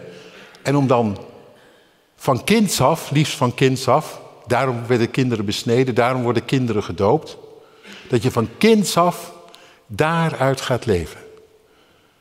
En 0.62 0.76
om 0.76 0.86
dan 0.86 1.18
van 2.20 2.44
kinds 2.44 2.80
af, 2.80 3.10
liefst 3.10 3.36
van 3.36 3.54
kinds 3.54 3.88
af, 3.88 4.20
daarom 4.46 4.86
werden 4.86 5.10
kinderen 5.10 5.44
besneden, 5.44 5.94
daarom 5.94 6.22
worden 6.22 6.44
kinderen 6.44 6.82
gedoopt. 6.82 7.36
Dat 8.08 8.22
je 8.22 8.30
van 8.30 8.48
kinds 8.58 8.96
af 8.96 9.32
daaruit 9.86 10.60
gaat 10.60 10.86
leven. 10.86 11.20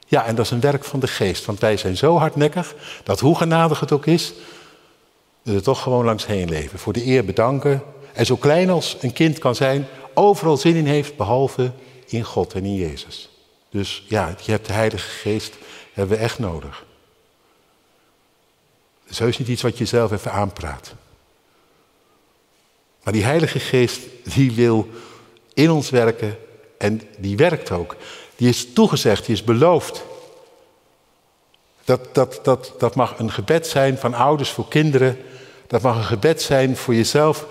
Ja, 0.07 0.25
en 0.25 0.35
dat 0.35 0.45
is 0.45 0.51
een 0.51 0.59
werk 0.59 0.83
van 0.83 0.99
de 0.99 1.07
geest, 1.07 1.45
want 1.45 1.59
wij 1.59 1.77
zijn 1.77 1.97
zo 1.97 2.17
hardnekkig 2.17 2.75
dat 3.03 3.19
hoe 3.19 3.35
genadig 3.35 3.79
het 3.79 3.91
ook 3.91 4.05
is, 4.05 4.33
we 5.41 5.53
er 5.53 5.63
toch 5.63 5.81
gewoon 5.81 6.05
langs 6.05 6.25
heen 6.25 6.49
leven. 6.49 6.79
Voor 6.79 6.93
de 6.93 7.05
eer 7.05 7.25
bedanken. 7.25 7.83
En 8.13 8.25
zo 8.25 8.35
klein 8.35 8.69
als 8.69 8.97
een 9.01 9.13
kind 9.13 9.39
kan 9.39 9.55
zijn, 9.55 9.87
overal 10.13 10.57
zin 10.57 10.75
in 10.75 10.85
heeft, 10.85 11.17
behalve 11.17 11.71
in 12.07 12.23
God 12.23 12.53
en 12.53 12.65
in 12.65 12.75
Jezus. 12.75 13.29
Dus 13.69 14.05
ja, 14.07 14.35
je 14.43 14.51
hebt 14.51 14.67
de 14.67 14.73
Heilige 14.73 15.09
Geest, 15.09 15.53
hebben 15.93 16.17
we 16.17 16.23
echt 16.23 16.39
nodig. 16.39 16.85
Het 19.07 19.15
is 19.15 19.19
heus 19.19 19.37
niet 19.37 19.47
iets 19.47 19.61
wat 19.61 19.77
je 19.77 19.85
zelf 19.85 20.11
even 20.11 20.31
aanpraat. 20.31 20.93
Maar 23.03 23.13
die 23.13 23.23
Heilige 23.23 23.59
Geest, 23.59 23.99
die 24.23 24.51
wil 24.51 24.89
in 25.53 25.71
ons 25.71 25.89
werken 25.89 26.37
en 26.77 27.01
die 27.17 27.37
werkt 27.37 27.71
ook. 27.71 27.95
Die 28.35 28.49
is 28.49 28.73
toegezegd, 28.73 29.25
die 29.25 29.35
is 29.35 29.43
beloofd. 29.43 30.03
Dat, 31.83 32.15
dat, 32.15 32.39
dat, 32.43 32.73
dat 32.77 32.95
mag 32.95 33.19
een 33.19 33.31
gebed 33.31 33.67
zijn 33.67 33.97
van 33.97 34.13
ouders 34.13 34.49
voor 34.49 34.67
kinderen. 34.67 35.17
Dat 35.67 35.81
mag 35.81 35.95
een 35.95 36.03
gebed 36.03 36.41
zijn 36.41 36.77
voor 36.77 36.95
jezelf. 36.95 37.45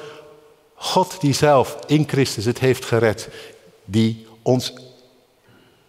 God 0.74 1.20
die 1.20 1.32
zelf 1.32 1.78
in 1.86 2.08
Christus 2.08 2.44
het 2.44 2.58
heeft 2.58 2.84
gered. 2.84 3.28
Die 3.84 4.26
ons 4.42 4.72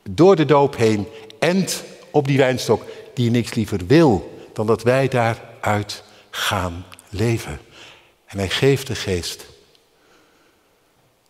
door 0.09 0.35
de 0.35 0.45
doop 0.45 0.75
heen 0.75 1.07
endt 1.39 1.83
op 2.11 2.27
die 2.27 2.37
wijnstok. 2.37 2.83
Die 3.13 3.31
niks 3.31 3.53
liever 3.53 3.79
wil 3.87 4.39
dan 4.53 4.67
dat 4.67 4.83
wij 4.83 5.07
daaruit 5.67 6.03
gaan 6.29 6.85
leven. 7.09 7.59
En 8.25 8.37
hij 8.37 8.49
geeft 8.49 8.87
de 8.87 8.95
geest. 8.95 9.45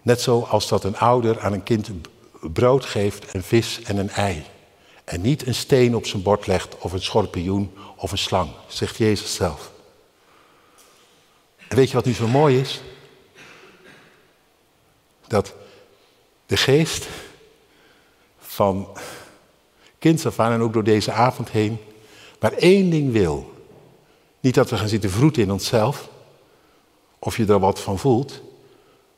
Net 0.02 0.22
zoals 0.22 0.68
dat 0.68 0.84
een 0.84 0.98
ouder 0.98 1.40
aan 1.40 1.54
een 1.54 1.64
kind 1.64 1.90
brood 2.42 2.86
geeft, 2.86 3.34
een 3.34 3.44
vis 3.44 3.82
en 3.82 3.98
een 3.98 4.10
ei. 4.10 4.46
En 5.04 5.22
niet 5.22 5.48
een 5.48 5.56
steen 5.56 5.96
op 5.96 6.06
zijn 6.06 6.22
bord 6.22 6.48
legt 6.48 6.78
of 6.78 6.92
een 6.92 7.02
schorpioen 7.02 7.74
of 7.96 8.12
een 8.12 8.18
slang, 8.18 8.50
zegt 8.68 8.98
Jezus 8.98 9.36
zelf. 9.36 9.72
En 11.68 11.76
weet 11.76 11.88
je 11.88 11.96
wat 11.96 12.06
nu 12.06 12.14
zo 12.14 12.28
mooi 12.28 12.60
is? 12.60 12.82
Dat 15.28 15.54
de 16.46 16.58
geest 16.58 17.08
van 18.40 18.98
kinds 20.00 20.26
af 20.26 20.40
aan 20.40 20.52
en 20.52 20.62
ook 20.62 20.74
door 20.74 20.84
deze 20.84 21.12
avond 21.12 21.50
heen 21.50 21.80
maar 22.40 22.54
één 22.54 22.90
ding 22.90 23.12
wil. 23.12 23.57
Niet 24.48 24.56
dat 24.56 24.70
we 24.70 24.78
gaan 24.78 24.88
zitten 24.88 25.10
vroeten 25.10 25.42
in 25.42 25.52
onszelf, 25.52 26.10
of 27.20 27.38
je 27.38 27.46
er 27.46 27.60
wat 27.60 27.82
van 27.82 28.00
voelt, 28.00 28.42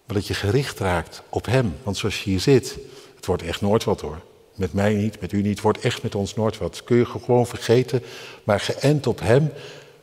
maar 0.06 0.16
dat 0.16 0.28
je 0.28 0.34
gericht 0.34 0.80
raakt 0.80 1.22
op 1.30 1.46
Hem. 1.46 1.76
Want 1.84 1.98
zoals 1.98 2.24
je 2.24 2.30
hier 2.30 2.40
zit, 2.40 2.78
het 3.16 3.26
wordt 3.26 3.44
echt 3.44 3.62
nooit 3.62 3.84
wat 3.84 4.02
hoor. 4.02 4.22
Met 4.56 4.74
mij 4.74 4.94
niet, 4.94 5.22
met 5.22 5.32
u 5.32 5.42
niet, 5.42 5.52
het 5.52 5.62
wordt 5.62 5.80
echt 5.80 6.04
met 6.04 6.16
ons 6.16 6.36
nooit 6.36 6.58
wat. 6.58 6.84
Kun 6.84 6.98
je 6.98 7.06
gewoon 7.06 7.48
vergeten, 7.48 8.04
maar 8.44 8.60
geënt 8.60 9.08
op 9.08 9.20
Hem, 9.20 9.52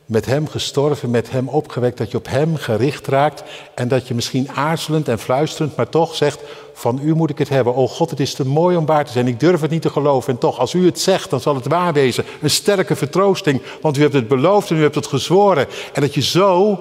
met 0.07 0.25
Hem 0.25 0.47
gestorven, 0.47 1.09
met 1.09 1.31
Hem 1.31 1.47
opgewekt, 1.47 1.97
dat 1.97 2.11
je 2.11 2.17
op 2.17 2.27
Hem 2.27 2.55
gericht 2.55 3.07
raakt 3.07 3.43
en 3.73 3.87
dat 3.87 4.07
je 4.07 4.13
misschien 4.13 4.51
aarzelend 4.51 5.07
en 5.07 5.19
fluisterend, 5.19 5.75
maar 5.75 5.89
toch 5.89 6.15
zegt, 6.15 6.41
van 6.73 6.99
U 7.03 7.15
moet 7.15 7.29
ik 7.29 7.37
het 7.37 7.49
hebben. 7.49 7.75
O 7.75 7.87
God, 7.87 8.09
het 8.09 8.19
is 8.19 8.33
te 8.33 8.45
mooi 8.45 8.77
om 8.77 8.85
waar 8.85 9.05
te 9.05 9.11
zijn. 9.11 9.27
Ik 9.27 9.39
durf 9.39 9.61
het 9.61 9.71
niet 9.71 9.81
te 9.81 9.89
geloven. 9.89 10.33
En 10.33 10.39
toch, 10.39 10.59
als 10.59 10.73
U 10.73 10.85
het 10.85 10.99
zegt, 10.99 11.29
dan 11.29 11.39
zal 11.39 11.55
het 11.55 11.67
waar 11.67 11.93
wezen. 11.93 12.25
Een 12.41 12.49
sterke 12.49 12.95
vertroosting, 12.95 13.61
want 13.81 13.97
U 13.97 14.01
hebt 14.01 14.13
het 14.13 14.27
beloofd 14.27 14.69
en 14.69 14.77
U 14.77 14.81
hebt 14.81 14.95
het 14.95 15.07
gezworen. 15.07 15.67
En 15.93 16.01
dat 16.01 16.13
je 16.13 16.21
zo 16.21 16.79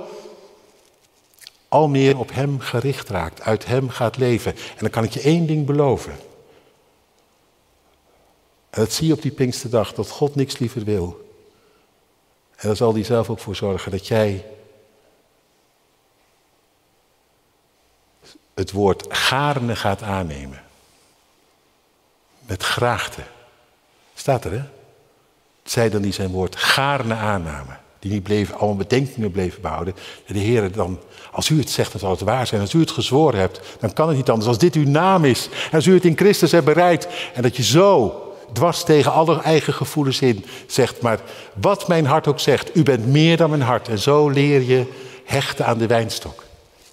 al 1.68 1.88
meer 1.88 2.18
op 2.18 2.30
Hem 2.32 2.60
gericht 2.60 3.08
raakt, 3.08 3.42
uit 3.42 3.66
Hem 3.66 3.88
gaat 3.88 4.16
leven. 4.16 4.52
En 4.52 4.78
dan 4.78 4.90
kan 4.90 5.04
ik 5.04 5.12
je 5.12 5.20
één 5.20 5.46
ding 5.46 5.66
beloven. 5.66 6.12
En 8.70 8.80
dat 8.80 8.92
zie 8.92 9.06
je 9.06 9.12
op 9.12 9.22
die 9.22 9.30
Pinksterdag, 9.30 9.94
dat 9.94 10.08
God 10.08 10.34
niks 10.34 10.58
liever 10.58 10.84
wil. 10.84 11.25
En 12.56 12.68
daar 12.68 12.76
zal 12.76 12.94
hij 12.94 13.04
zelf 13.04 13.30
ook 13.30 13.38
voor 13.38 13.56
zorgen 13.56 13.90
dat 13.90 14.06
jij 14.06 14.44
het 18.54 18.72
woord 18.72 19.04
gaarne 19.08 19.76
gaat 19.76 20.02
aannemen. 20.02 20.62
Met 22.38 22.62
graagte. 22.62 23.22
Staat 24.14 24.44
er, 24.44 24.52
hè? 24.52 24.62
Zij 25.62 25.90
dan 25.90 26.02
die 26.02 26.12
zijn 26.12 26.30
woord 26.30 26.56
gaarne 26.56 27.14
aannamen 27.14 27.80
die 28.06 28.14
niet 28.14 28.22
bleven, 28.22 28.54
allemaal 28.54 28.76
bedenkingen 28.76 29.30
bleven 29.30 29.60
behouden. 29.60 29.94
De 30.26 30.38
Heer 30.38 30.72
dan, 30.72 30.98
als 31.32 31.48
u 31.48 31.58
het 31.58 31.70
zegt, 31.70 31.90
dan 31.90 32.00
zal 32.00 32.10
het 32.10 32.20
waar 32.20 32.46
zijn. 32.46 32.60
Als 32.60 32.72
u 32.72 32.80
het 32.80 32.90
gezworen 32.90 33.40
hebt, 33.40 33.60
dan 33.80 33.92
kan 33.92 34.08
het 34.08 34.16
niet 34.16 34.30
anders. 34.30 34.48
Als 34.48 34.58
dit 34.58 34.74
uw 34.74 34.88
naam 34.88 35.24
is, 35.24 35.48
en 35.70 35.76
als 35.76 35.86
u 35.86 35.94
het 35.94 36.04
in 36.04 36.16
Christus 36.16 36.52
hebt 36.52 36.64
bereid, 36.64 37.08
en 37.34 37.42
dat 37.42 37.56
je 37.56 37.62
zo 37.62 38.20
dwars 38.52 38.85
tegen 38.85 39.12
alle 39.12 39.40
eigen 39.40 39.74
gevoelens 39.74 40.20
in 40.20 40.44
zegt, 40.66 41.00
maar 41.00 41.20
wat 41.54 41.88
mijn 41.88 42.06
hart 42.06 42.26
ook 42.26 42.40
zegt, 42.40 42.76
u 42.76 42.82
bent 42.82 43.06
meer 43.06 43.37
dan 43.37 43.50
mijn 43.50 43.62
hart. 43.62 43.88
En 43.88 43.98
zo 43.98 44.28
leer 44.28 44.62
je 44.62 44.92
hechten 45.24 45.66
aan 45.66 45.78
de 45.78 45.87
wijnstok. 45.87 46.44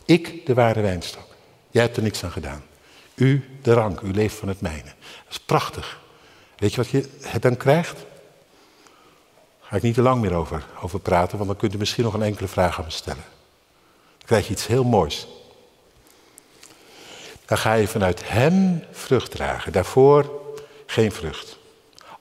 Ik, 0.06 0.46
de 0.46 0.54
ware 0.54 0.82
wijnstok. 0.82 1.26
Jij 1.72 1.84
hebt 1.84 1.98
er 1.98 2.04
niks 2.04 2.24
aan 2.24 2.32
gedaan. 2.32 2.63
U, 3.16 3.58
de 3.62 3.74
rank, 3.74 4.00
u 4.00 4.12
leeft 4.12 4.36
van 4.36 4.48
het 4.48 4.62
mijne. 4.62 4.84
Dat 4.84 5.30
is 5.30 5.39
prachtig. 5.39 6.00
Weet 6.58 6.74
je 6.74 6.78
wat 6.78 6.89
je 6.89 7.10
dan 7.39 7.58
krijgt? 7.58 8.06
ga 9.62 9.80
ik 9.80 9.86
niet 9.86 9.96
te 9.96 10.02
lang 10.02 10.22
meer 10.22 10.34
over, 10.34 10.66
over 10.82 11.00
praten, 11.00 11.38
want 11.38 11.50
dan 11.50 11.60
kunt 11.60 11.74
u 11.74 11.78
misschien 11.78 12.04
nog 12.04 12.13
een 12.13 12.22
enkele 12.22 12.48
vraag 12.48 12.78
aan 12.78 12.86
me 12.86 12.92
stellen. 12.92 13.24
Dan 14.18 14.26
krijg 14.26 14.48
je 14.48 14.54
iets 14.54 14.68
heel 14.68 14.84
moois. 14.84 15.28
Dan 17.46 17.58
ga 17.58 17.74
je 17.74 17.88
vanuit 17.88 18.30
hem 18.30 18.84
vrucht 18.92 19.32
dragen. 19.32 19.72
Daarvoor 19.72 20.43
geen 20.86 21.12
vrucht. 21.12 21.62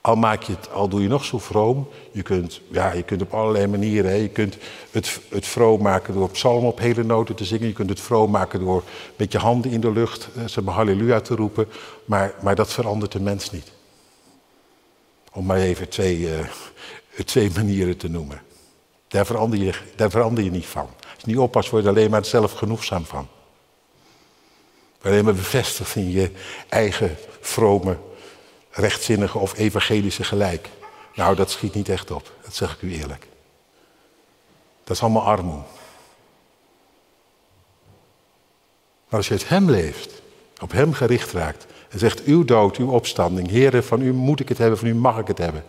Al, 0.01 0.15
maak 0.15 0.43
je 0.43 0.53
het, 0.53 0.71
al 0.71 0.87
doe 0.87 1.01
je 1.01 1.07
nog 1.07 1.25
zo 1.25 1.39
vroom, 1.39 1.87
je 2.11 2.21
kunt, 2.21 2.61
ja, 2.71 2.91
je 2.91 3.03
kunt 3.03 3.21
op 3.21 3.33
allerlei 3.33 3.67
manieren. 3.67 4.11
Hè. 4.11 4.17
Je 4.17 4.29
kunt 4.29 4.57
het, 4.91 5.19
het 5.29 5.47
vroom 5.47 5.81
maken 5.81 6.13
door 6.13 6.29
psalmen 6.29 6.69
op 6.69 6.79
hele 6.79 7.03
noten 7.03 7.35
te 7.35 7.45
zingen. 7.45 7.67
Je 7.67 7.73
kunt 7.73 7.89
het 7.89 7.99
vroom 7.99 8.31
maken 8.31 8.59
door 8.59 8.83
met 9.15 9.31
je 9.31 9.37
handen 9.37 9.71
in 9.71 9.81
de 9.81 9.91
lucht 9.91 10.27
eh, 10.35 10.43
zeg 10.45 10.63
maar, 10.63 10.73
halleluja 10.73 11.21
te 11.21 11.35
roepen. 11.35 11.67
Maar, 12.05 12.33
maar 12.41 12.55
dat 12.55 12.73
verandert 12.73 13.11
de 13.11 13.19
mens 13.19 13.51
niet. 13.51 13.71
Om 15.33 15.45
maar 15.45 15.57
even 15.57 15.89
twee, 15.89 16.19
uh, 16.19 16.39
twee 17.25 17.51
manieren 17.55 17.97
te 17.97 18.09
noemen. 18.09 18.41
Daar 19.07 19.25
verander, 19.25 19.59
je, 19.59 19.73
daar 19.95 20.09
verander 20.09 20.43
je 20.43 20.51
niet 20.51 20.65
van. 20.65 20.89
Als 20.99 21.21
je 21.23 21.27
niet 21.27 21.37
oppast, 21.37 21.69
word 21.69 21.83
je 21.83 21.89
alleen 21.89 22.09
maar 22.09 22.25
zelf 22.25 22.51
genoegzaam 22.51 23.05
van. 23.05 23.27
Alleen 25.01 25.23
maar 25.23 25.33
bevestigd 25.33 25.95
in 25.95 26.11
je 26.11 26.31
eigen 26.69 27.17
vrome, 27.39 27.97
rechtzinnige 28.73 29.37
of 29.37 29.57
evangelische 29.57 30.23
gelijk. 30.23 30.69
Nou, 31.15 31.35
dat 31.35 31.51
schiet 31.51 31.73
niet 31.73 31.89
echt 31.89 32.11
op, 32.11 32.31
dat 32.43 32.55
zeg 32.55 32.73
ik 32.73 32.81
u 32.81 32.93
eerlijk. 32.93 33.27
Dat 34.83 34.95
is 34.95 35.01
allemaal 35.01 35.23
armoe. 35.23 35.61
Maar 39.09 39.21
als 39.21 39.27
je 39.27 39.33
het 39.33 39.49
hem 39.49 39.69
leeft, 39.69 40.21
op 40.61 40.71
hem 40.71 40.93
gericht 40.93 41.31
raakt 41.31 41.65
en 41.89 41.99
zegt, 41.99 42.23
uw 42.23 42.45
dood, 42.45 42.77
uw 42.77 42.89
opstanding, 42.89 43.49
heren, 43.49 43.83
van 43.83 44.01
u 44.01 44.13
moet 44.13 44.39
ik 44.39 44.49
het 44.49 44.57
hebben, 44.57 44.79
van 44.79 44.87
u 44.87 44.95
mag 44.95 45.17
ik 45.17 45.27
het 45.27 45.37
hebben. 45.37 45.63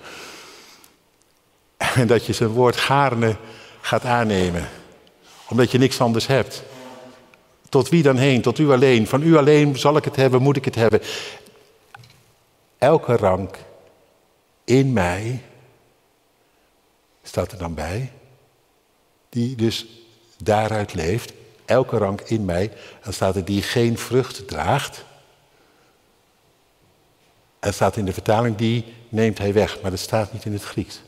En 1.76 2.06
dat 2.06 2.26
je 2.26 2.32
zijn 2.32 2.50
woord 2.50 2.76
gaarne 2.76 3.36
gaat 3.80 4.04
aannemen. 4.04 4.68
Omdat 5.48 5.70
je 5.70 5.78
niks 5.78 6.00
anders 6.00 6.26
hebt. 6.26 6.62
Tot 7.68 7.88
wie 7.88 8.02
dan 8.02 8.16
heen? 8.16 8.42
Tot 8.42 8.58
u 8.58 8.70
alleen. 8.70 9.06
Van 9.06 9.22
u 9.22 9.36
alleen 9.36 9.78
zal 9.78 9.96
ik 9.96 10.04
het 10.04 10.16
hebben, 10.16 10.42
moet 10.42 10.56
ik 10.56 10.64
het 10.64 10.74
hebben. 10.74 11.00
Elke 12.84 13.16
rank 13.16 13.58
in 14.64 14.92
mij, 14.92 15.42
staat 17.22 17.52
er 17.52 17.58
dan 17.58 17.74
bij, 17.74 18.12
die 19.28 19.56
dus 19.56 19.86
daaruit 20.42 20.94
leeft. 20.94 21.32
Elke 21.64 21.96
rank 21.96 22.20
in 22.20 22.44
mij, 22.44 22.72
dan 23.02 23.12
staat 23.12 23.36
er 23.36 23.44
die 23.44 23.62
geen 23.62 23.98
vrucht 23.98 24.48
draagt. 24.48 25.04
En 27.58 27.74
staat 27.74 27.96
in 27.96 28.04
de 28.04 28.12
vertaling, 28.12 28.56
die 28.56 28.94
neemt 29.08 29.38
hij 29.38 29.52
weg. 29.52 29.80
Maar 29.80 29.90
dat 29.90 30.00
staat 30.00 30.32
niet 30.32 30.44
in 30.44 30.52
het 30.52 30.64
Grieks. 30.64 31.02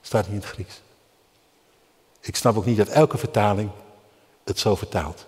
Staat 0.00 0.24
niet 0.24 0.34
in 0.34 0.40
het 0.40 0.50
Grieks. 0.50 0.80
Ik 2.20 2.36
snap 2.36 2.56
ook 2.56 2.66
niet 2.66 2.76
dat 2.76 2.88
elke 2.88 3.18
vertaling 3.18 3.70
het 4.44 4.58
zo 4.58 4.74
vertaalt. 4.74 5.26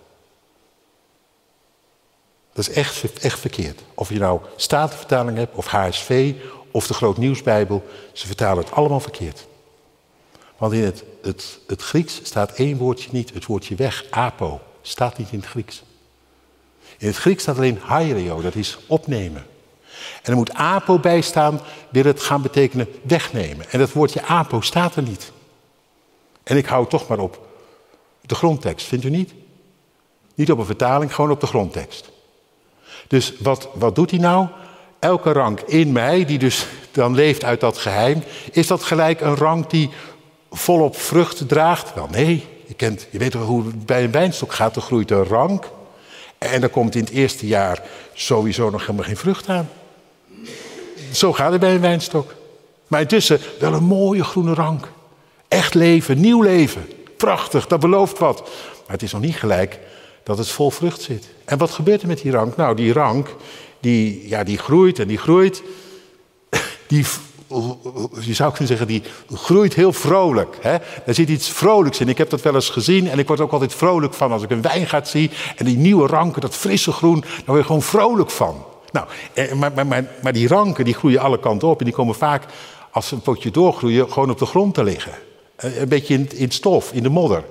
Dat 2.53 2.69
is 2.69 2.75
echt, 2.75 3.19
echt 3.21 3.39
verkeerd. 3.39 3.81
Of 3.95 4.09
je 4.09 4.19
nou 4.19 4.41
Statenvertaling 4.57 5.37
hebt, 5.37 5.57
of 5.57 5.67
HSV, 5.67 6.35
of 6.71 6.87
de 6.87 6.95
Groot 6.95 7.17
Nieuwsbijbel. 7.17 7.85
Ze 8.13 8.27
vertalen 8.27 8.65
het 8.65 8.73
allemaal 8.73 9.01
verkeerd. 9.01 9.47
Want 10.57 10.73
in 10.73 10.85
het, 10.85 11.05
het, 11.23 11.59
het 11.67 11.83
Grieks 11.83 12.21
staat 12.23 12.53
één 12.53 12.77
woordje 12.77 13.09
niet, 13.13 13.35
het 13.35 13.47
woordje 13.47 13.75
weg, 13.75 14.05
apo. 14.11 14.61
Staat 14.83 15.19
niet 15.19 15.33
in 15.33 15.39
het 15.39 15.49
Grieks. 15.49 15.83
In 16.99 17.07
het 17.07 17.17
Grieks 17.17 17.43
staat 17.43 17.57
alleen 17.57 17.79
haireo, 17.83 18.41
dat 18.41 18.55
is 18.55 18.79
opnemen. 18.87 19.47
En 20.23 20.31
er 20.31 20.37
moet 20.37 20.53
apo 20.53 20.99
bij 20.99 21.21
staan, 21.21 21.61
wil 21.91 22.05
het 22.05 22.23
gaan 22.23 22.43
betekenen 22.43 22.89
wegnemen. 23.03 23.71
En 23.71 23.79
dat 23.79 23.93
woordje 23.93 24.23
apo 24.23 24.61
staat 24.61 24.97
er 24.97 25.03
niet. 25.03 25.33
En 26.43 26.57
ik 26.57 26.67
hou 26.67 26.89
toch 26.89 27.09
maar 27.09 27.19
op 27.19 27.47
de 28.21 28.35
grondtekst, 28.35 28.87
vindt 28.87 29.05
u 29.05 29.11
niet? 29.11 29.33
Niet 30.35 30.51
op 30.51 30.59
een 30.59 30.67
vertaling, 30.67 31.15
gewoon 31.15 31.31
op 31.31 31.41
de 31.41 31.47
grondtekst. 31.47 32.12
Dus 33.09 33.33
wat, 33.39 33.69
wat 33.75 33.95
doet 33.95 34.11
hij 34.11 34.21
nou? 34.21 34.47
Elke 34.99 35.33
rank 35.33 35.61
in 35.61 35.93
mij, 35.93 36.25
die 36.25 36.39
dus 36.39 36.67
dan 36.91 37.15
leeft 37.15 37.45
uit 37.45 37.61
dat 37.61 37.79
geheim, 37.79 38.23
is 38.53 38.67
dat 38.67 38.83
gelijk 38.83 39.21
een 39.21 39.37
rank 39.37 39.71
die 39.71 39.91
volop 40.51 40.97
vrucht 40.97 41.49
draagt? 41.49 41.95
Wel 41.95 42.09
nee, 42.11 42.47
je, 42.67 42.75
kent, 42.75 43.07
je 43.11 43.19
weet 43.19 43.35
hoe 43.35 43.67
het 43.67 43.87
bij 43.87 44.05
een 44.05 44.11
wijnstok 44.11 44.53
gaat, 44.53 44.77
er 44.77 44.83
groeit 44.83 45.11
een 45.11 45.25
rank. 45.25 45.71
En 46.39 46.63
er 46.63 46.69
komt 46.69 46.95
in 46.95 47.05
het 47.05 47.11
eerste 47.11 47.47
jaar 47.47 47.83
sowieso 48.15 48.71
nog 48.71 48.81
helemaal 48.81 49.07
geen 49.07 49.17
vrucht 49.17 49.49
aan. 49.49 49.69
Zo 51.13 51.33
gaat 51.33 51.51
het 51.51 51.61
bij 51.61 51.75
een 51.75 51.81
wijnstok. 51.81 52.35
Maar 52.87 53.01
intussen 53.01 53.41
wel 53.59 53.73
een 53.73 53.85
mooie 53.85 54.25
groene 54.25 54.55
rank. 54.55 54.89
Echt 55.49 55.75
leven, 55.75 56.21
nieuw 56.21 56.43
leven. 56.43 56.89
Prachtig, 57.17 57.67
dat 57.67 57.81
belooft 57.81 58.19
wat. 58.19 58.41
Maar 58.87 58.93
het 58.93 59.03
is 59.03 59.13
nog 59.13 59.21
niet 59.21 59.37
gelijk 59.37 59.79
dat 60.23 60.39
het 60.39 60.49
vol 60.49 60.71
vrucht 60.71 61.03
zit. 61.03 61.29
En 61.45 61.59
wat 61.59 61.71
gebeurt 61.71 62.03
er 62.03 62.09
met 62.09 62.23
die 62.23 62.33
rank? 62.33 62.57
Nou, 62.57 62.77
die 62.77 62.93
rank, 62.93 63.35
die, 63.81 64.29
ja, 64.29 64.45
die 64.45 64.59
groeit 64.59 64.99
en 64.99 65.09
die 65.09 65.19
groeit. 65.19 65.63
Die, 66.87 67.07
je 68.21 68.35
zou 68.35 68.51
kunnen 68.51 68.69
zeggen, 68.69 68.87
die 68.87 69.03
groeit 69.35 69.75
heel 69.75 69.93
vrolijk. 69.93 70.59
Hè? 70.61 70.77
Er 71.07 71.15
zit 71.15 71.29
iets 71.29 71.49
vrolijks 71.49 72.01
in. 72.01 72.09
Ik 72.09 72.19
heb 72.19 72.31
dat 72.31 72.43
wel 72.43 72.55
eens 72.55 72.71
gezien 72.71 73.09
en 73.09 73.19
ik 73.19 73.27
word 73.27 73.41
ook 73.41 73.53
altijd 73.53 73.75
vrolijk 73.75 74.15
van 74.15 74.33
als 74.33 74.43
ik 74.43 74.51
een 74.51 74.63
wijngaard 74.63 75.09
zie. 75.09 75.31
En 75.57 75.65
die 75.65 75.77
nieuwe 75.77 76.07
ranken, 76.07 76.41
dat 76.41 76.55
frisse 76.55 76.93
groen, 76.93 77.21
daar 77.21 77.43
word 77.45 77.59
je 77.59 77.65
gewoon 77.65 77.83
vrolijk 77.83 78.31
van. 78.31 78.65
Nou, 78.93 79.07
eh, 79.35 79.53
maar, 79.53 79.73
maar, 79.75 79.87
maar, 79.87 80.05
maar 80.23 80.33
die 80.33 80.49
ranken 80.49 80.85
die 80.85 80.95
groeien 80.95 81.21
alle 81.21 81.41
kanten 81.41 81.69
op 81.69 81.79
en 81.79 81.85
die 81.85 81.95
komen 81.95 82.15
vaak, 82.15 82.45
als 82.91 83.09
ze 83.09 83.15
een 83.15 83.21
potje 83.21 83.51
doorgroeien, 83.51 84.13
gewoon 84.13 84.31
op 84.31 84.39
de 84.39 84.47
grond 84.47 84.75
te 84.75 84.85
liggen. 84.85 85.13
Eh, 85.57 85.81
een 85.81 85.89
beetje 85.89 86.15
in, 86.15 86.29
in 86.37 86.51
stof, 86.51 86.93
in 86.93 87.03
de 87.03 87.09
modder. 87.09 87.45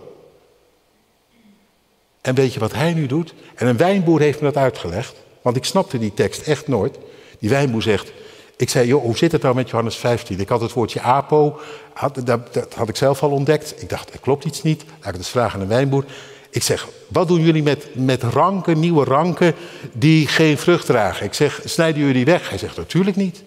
En 2.22 2.36
weet 2.36 2.54
je 2.54 2.60
wat 2.60 2.74
hij 2.74 2.94
nu 2.94 3.06
doet? 3.06 3.34
En 3.56 3.68
een 3.68 3.78
wijnboer 3.78 4.20
heeft 4.20 4.40
me 4.42 4.52
dat 4.52 4.64
uitgelegd, 4.64 5.16
want 5.42 5.56
ik 5.56 5.66
snapte 5.66 6.00
die 6.00 6.14
tekst 6.14 6.42
echt 6.42 6.68
nooit. 6.68 6.98
Die 7.40 7.50
wijnboer 7.50 7.82
zegt, 7.82 8.12
ik 8.58 8.70
zei, 8.70 8.88
joh, 8.88 9.04
hoe 9.04 9.18
zit 9.18 9.32
het 9.32 9.42
nou 9.42 9.56
met 9.56 9.70
Johannes 9.70 9.96
15? 9.96 10.40
Ik 10.40 10.50
had 10.50 10.62
het 10.62 10.74
woordje 10.74 11.02
apo, 11.02 11.60
had, 11.94 12.16
dat, 12.26 12.54
dat, 12.54 12.74
had 12.74 12.90
ik 12.90 12.96
zelf 12.96 13.24
al 13.24 13.30
ontdekt. 13.30 13.82
Ik 13.82 13.90
dacht, 13.90 14.14
er 14.14 14.20
klopt 14.20 14.46
iets 14.46 14.62
niet. 14.62 14.84
Laat 14.84 14.98
ik 14.98 15.06
het 15.06 15.16
eens 15.16 15.30
vragen 15.30 15.56
aan 15.56 15.62
een 15.62 15.68
wijnboer. 15.68 16.06
Ik 16.50 16.64
zeg, 16.64 16.88
wat 17.08 17.28
doen 17.28 17.42
jullie 17.42 17.64
met, 17.64 17.88
met 17.94 18.24
ranken, 18.24 18.80
nieuwe 18.80 19.04
ranken, 19.04 19.56
die 19.92 20.28
geen 20.28 20.58
vrucht 20.58 20.86
dragen? 20.86 21.26
Ik 21.26 21.34
zeg, 21.34 21.62
snijden 21.66 22.00
jullie 22.00 22.16
die 22.16 22.26
weg? 22.26 22.50
Hij 22.50 22.58
zegt, 22.58 22.78
natuurlijk 22.78 23.16
niet. 23.16 23.44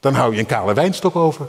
Dan 0.00 0.14
hou 0.14 0.32
je 0.34 0.38
een 0.38 0.46
kale 0.46 0.74
wijnstok 0.74 1.16
over. 1.16 1.48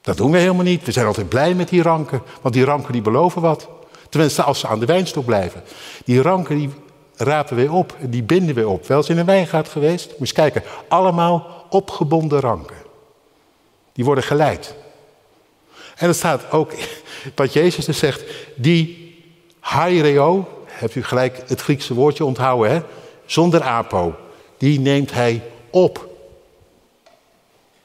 Dat 0.00 0.16
doen 0.16 0.30
we 0.30 0.38
helemaal 0.38 0.64
niet. 0.64 0.84
We 0.84 0.92
zijn 0.92 1.06
altijd 1.06 1.28
blij 1.28 1.54
met 1.54 1.68
die 1.68 1.82
ranken, 1.82 2.22
want 2.40 2.54
die 2.54 2.64
ranken 2.64 2.92
die 2.92 3.02
beloven 3.02 3.42
wat. 3.42 3.68
Tenminste, 4.10 4.42
als 4.42 4.60
ze 4.60 4.66
aan 4.66 4.80
de 4.80 4.86
wijnstok 4.86 5.24
blijven. 5.24 5.62
Die 6.04 6.22
ranken 6.22 6.56
die 6.56 6.70
rapen 7.16 7.56
we 7.56 7.70
op, 7.70 7.96
die 8.00 8.22
binden 8.22 8.54
we 8.54 8.68
op. 8.68 8.86
Wel 8.86 8.98
eens 8.98 9.08
in 9.08 9.18
een 9.18 9.26
wijngaard 9.26 9.68
geweest? 9.68 10.06
Moet 10.06 10.14
je 10.14 10.20
eens 10.20 10.32
kijken. 10.32 10.62
Allemaal 10.88 11.66
opgebonden 11.70 12.40
ranken. 12.40 12.76
Die 13.92 14.04
worden 14.04 14.24
geleid. 14.24 14.74
En 15.96 16.08
er 16.08 16.14
staat 16.14 16.50
ook, 16.50 16.72
wat 17.34 17.52
Jezus 17.52 17.84
dus 17.84 17.98
zegt, 17.98 18.22
die 18.56 19.14
haireo, 19.60 20.48
hebt 20.66 20.94
u 20.94 21.04
gelijk 21.04 21.42
het 21.46 21.60
Griekse 21.60 21.94
woordje 21.94 22.24
onthouden, 22.24 22.70
hè? 22.70 22.82
zonder 23.26 23.62
apo, 23.62 24.14
die 24.56 24.80
neemt 24.80 25.12
hij 25.12 25.42
op. 25.70 26.08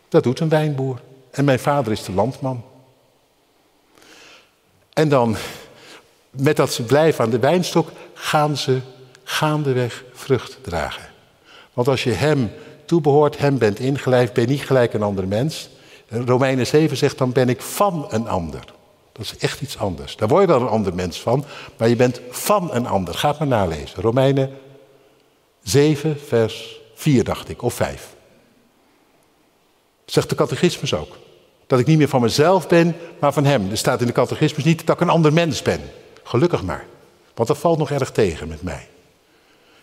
Dat 0.09 0.23
doet 0.23 0.39
een 0.39 0.49
wijnboer. 0.49 1.01
En 1.31 1.45
mijn 1.45 1.59
vader 1.59 1.91
is 1.91 2.03
de 2.03 2.11
landman. 2.11 2.63
En 4.93 5.09
dan, 5.09 5.35
met 6.37 6.55
dat 6.55 6.73
ze 6.73 6.83
blijven 6.83 7.23
aan 7.23 7.29
de 7.29 7.39
wijnstok, 7.39 7.89
gaan 8.13 8.57
ze 8.57 8.79
gaandeweg 9.23 10.03
vrucht 10.13 10.57
dragen. 10.61 11.09
Want 11.73 11.87
als 11.87 12.03
je 12.03 12.11
hem 12.11 12.51
toebehoort, 12.85 13.37
hem 13.37 13.57
bent 13.57 13.79
ingelijfd, 13.79 14.33
ben 14.33 14.43
je 14.43 14.49
niet 14.49 14.65
gelijk 14.65 14.93
een 14.93 15.03
ander 15.03 15.27
mens. 15.27 15.69
Romeinen 16.07 16.67
7 16.67 16.97
zegt, 16.97 17.17
dan 17.17 17.31
ben 17.31 17.49
ik 17.49 17.61
van 17.61 18.05
een 18.09 18.27
ander. 18.27 18.63
Dat 19.11 19.25
is 19.25 19.37
echt 19.37 19.61
iets 19.61 19.77
anders. 19.77 20.15
Daar 20.15 20.27
word 20.27 20.41
je 20.41 20.47
wel 20.47 20.61
een 20.61 20.67
ander 20.67 20.95
mens 20.95 21.21
van, 21.21 21.45
maar 21.77 21.89
je 21.89 21.95
bent 21.95 22.21
van 22.29 22.73
een 22.73 22.87
ander. 22.87 23.13
Ga 23.13 23.29
het 23.29 23.39
maar 23.39 23.47
nalezen. 23.47 24.01
Romeinen 24.01 24.49
7, 25.63 26.19
vers 26.27 26.79
4, 26.95 27.23
dacht 27.23 27.49
ik, 27.49 27.61
of 27.61 27.73
5. 27.73 28.15
Zegt 30.05 30.29
de 30.29 30.35
catechismus 30.35 30.93
ook. 30.93 31.17
Dat 31.67 31.79
ik 31.79 31.85
niet 31.85 31.97
meer 31.97 32.07
van 32.07 32.21
mezelf 32.21 32.67
ben, 32.67 32.95
maar 33.19 33.33
van 33.33 33.45
hem. 33.45 33.69
Er 33.69 33.77
staat 33.77 34.01
in 34.01 34.07
de 34.07 34.13
catechismus 34.13 34.65
niet 34.65 34.85
dat 34.85 34.95
ik 34.95 35.01
een 35.01 35.09
ander 35.09 35.33
mens 35.33 35.61
ben. 35.61 35.81
Gelukkig 36.25 36.63
maar. 36.63 36.85
Want 37.33 37.47
dat 37.47 37.57
valt 37.57 37.77
nog 37.77 37.91
erg 37.91 38.11
tegen 38.11 38.47
met 38.47 38.61
mij. 38.61 38.87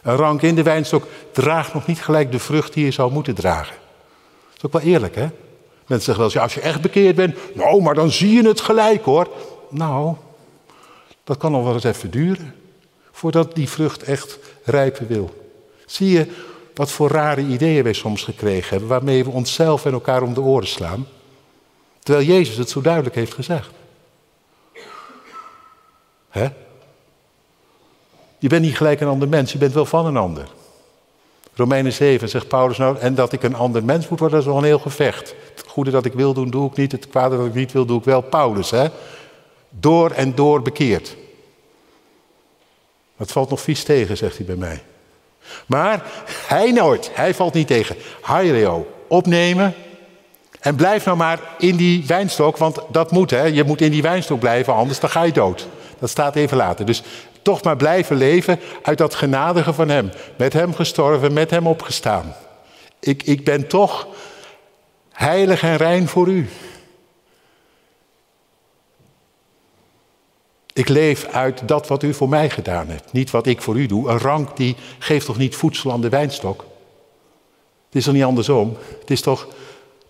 Een 0.02 0.16
rank 0.16 0.42
in 0.42 0.54
de 0.54 0.62
wijnstok 0.62 1.06
draagt 1.32 1.74
nog 1.74 1.86
niet 1.86 2.02
gelijk 2.02 2.32
de 2.32 2.38
vrucht 2.38 2.72
die 2.72 2.84
je 2.84 2.90
zou 2.90 3.12
moeten 3.12 3.34
dragen. 3.34 3.74
Dat 4.48 4.56
is 4.56 4.64
ook 4.64 4.72
wel 4.72 4.92
eerlijk, 4.92 5.14
hè? 5.14 5.26
Mensen 5.86 6.14
zeggen 6.14 6.16
wel 6.16 6.24
eens, 6.24 6.32
ja, 6.32 6.42
als 6.42 6.54
je 6.54 6.60
echt 6.60 6.80
bekeerd 6.80 7.16
bent, 7.16 7.36
nou, 7.54 7.82
maar 7.82 7.94
dan 7.94 8.10
zie 8.10 8.32
je 8.32 8.48
het 8.48 8.60
gelijk 8.60 9.04
hoor. 9.04 9.28
Nou, 9.70 10.14
dat 11.24 11.36
kan 11.36 11.52
nog 11.52 11.64
wel 11.64 11.72
eens 11.74 11.84
even 11.84 12.10
duren. 12.10 12.54
Voordat 13.10 13.54
die 13.54 13.68
vrucht 13.68 14.02
echt 14.02 14.38
rijpen 14.64 15.06
wil. 15.06 15.50
Zie 15.86 16.10
je 16.10 16.26
wat 16.74 16.90
voor 16.90 17.08
rare 17.08 17.40
ideeën 17.40 17.82
wij 17.82 17.92
soms 17.92 18.22
gekregen 18.22 18.70
hebben, 18.70 18.88
waarmee 18.88 19.24
we 19.24 19.30
onszelf 19.30 19.84
en 19.84 19.92
elkaar 19.92 20.22
om 20.22 20.34
de 20.34 20.40
oren 20.40 20.68
slaan? 20.68 21.06
Terwijl 21.98 22.26
Jezus 22.26 22.56
het 22.56 22.70
zo 22.70 22.80
duidelijk 22.80 23.14
heeft 23.14 23.34
gezegd. 23.34 23.70
Je 28.38 28.48
bent 28.48 28.62
niet 28.62 28.76
gelijk 28.76 29.00
een 29.00 29.08
ander 29.08 29.28
mens, 29.28 29.52
je 29.52 29.58
bent 29.58 29.72
wel 29.72 29.86
van 29.86 30.06
een 30.06 30.16
ander. 30.16 30.48
Romeinen 31.54 31.92
7 31.92 32.28
zegt 32.28 32.48
Paulus 32.48 32.78
nou, 32.78 32.98
en 32.98 33.14
dat 33.14 33.32
ik 33.32 33.42
een 33.42 33.54
ander 33.54 33.84
mens 33.84 34.08
moet 34.08 34.18
worden, 34.18 34.38
dat 34.38 34.46
is 34.46 34.52
wel 34.52 34.62
een 34.62 34.68
heel 34.68 34.78
gevecht. 34.78 35.34
Het 35.54 35.64
goede 35.66 35.90
dat 35.90 36.04
ik 36.04 36.12
wil 36.12 36.32
doen, 36.32 36.50
doe 36.50 36.70
ik 36.70 36.76
niet. 36.76 36.92
Het 36.92 37.08
kwade 37.08 37.36
dat 37.36 37.46
ik 37.46 37.54
niet 37.54 37.72
wil, 37.72 37.86
doe 37.86 37.98
ik 37.98 38.04
wel. 38.04 38.20
Paulus, 38.20 38.70
hè? 38.70 38.86
Door 39.68 40.10
en 40.10 40.34
door 40.34 40.62
bekeerd. 40.62 41.16
Dat 43.16 43.32
valt 43.32 43.50
nog 43.50 43.60
vies 43.60 43.84
tegen, 43.84 44.16
zegt 44.16 44.36
hij 44.36 44.46
bij 44.46 44.56
mij. 44.56 44.82
Maar 45.66 46.02
hij 46.46 46.72
nooit, 46.72 47.10
hij 47.14 47.34
valt 47.34 47.54
niet 47.54 47.66
tegen. 47.66 47.96
Haireo, 48.20 48.86
opnemen 49.08 49.74
en 50.60 50.74
blijf 50.74 51.04
nou 51.04 51.16
maar 51.16 51.40
in 51.58 51.76
die 51.76 52.06
wijnstok, 52.06 52.56
want 52.56 52.78
dat 52.88 53.10
moet 53.10 53.30
hè. 53.30 53.44
Je 53.44 53.64
moet 53.64 53.80
in 53.80 53.90
die 53.90 54.02
wijnstok 54.02 54.40
blijven, 54.40 54.74
anders 54.74 55.00
dan 55.00 55.10
ga 55.10 55.22
je 55.22 55.32
dood. 55.32 55.68
Dat 56.02 56.10
staat 56.10 56.36
even 56.36 56.56
later. 56.56 56.86
Dus 56.86 57.02
toch 57.42 57.62
maar 57.62 57.76
blijven 57.76 58.16
leven 58.16 58.60
uit 58.82 58.98
dat 58.98 59.14
genadige 59.14 59.72
van 59.72 59.88
Hem. 59.88 60.10
Met 60.36 60.52
Hem 60.52 60.74
gestorven, 60.74 61.32
met 61.32 61.50
Hem 61.50 61.66
opgestaan. 61.66 62.34
Ik, 63.00 63.22
ik 63.22 63.44
ben 63.44 63.68
toch 63.68 64.06
heilig 65.12 65.62
en 65.62 65.76
rein 65.76 66.08
voor 66.08 66.28
U. 66.28 66.48
Ik 70.72 70.88
leef 70.88 71.26
uit 71.26 71.68
dat 71.68 71.88
wat 71.88 72.02
u 72.02 72.14
voor 72.14 72.28
mij 72.28 72.50
gedaan 72.50 72.88
hebt. 72.88 73.12
Niet 73.12 73.30
wat 73.30 73.46
ik 73.46 73.62
voor 73.62 73.76
u 73.76 73.86
doe. 73.86 74.08
Een 74.08 74.18
rank 74.18 74.56
die 74.56 74.76
geeft 74.98 75.26
toch 75.26 75.38
niet 75.38 75.56
voedsel 75.56 75.92
aan 75.92 76.00
de 76.00 76.08
wijnstok? 76.08 76.60
Het 77.86 77.96
is 77.96 78.04
toch 78.04 78.14
niet 78.14 78.24
andersom? 78.24 78.76
Het 79.00 79.10
is 79.10 79.20
toch 79.20 79.48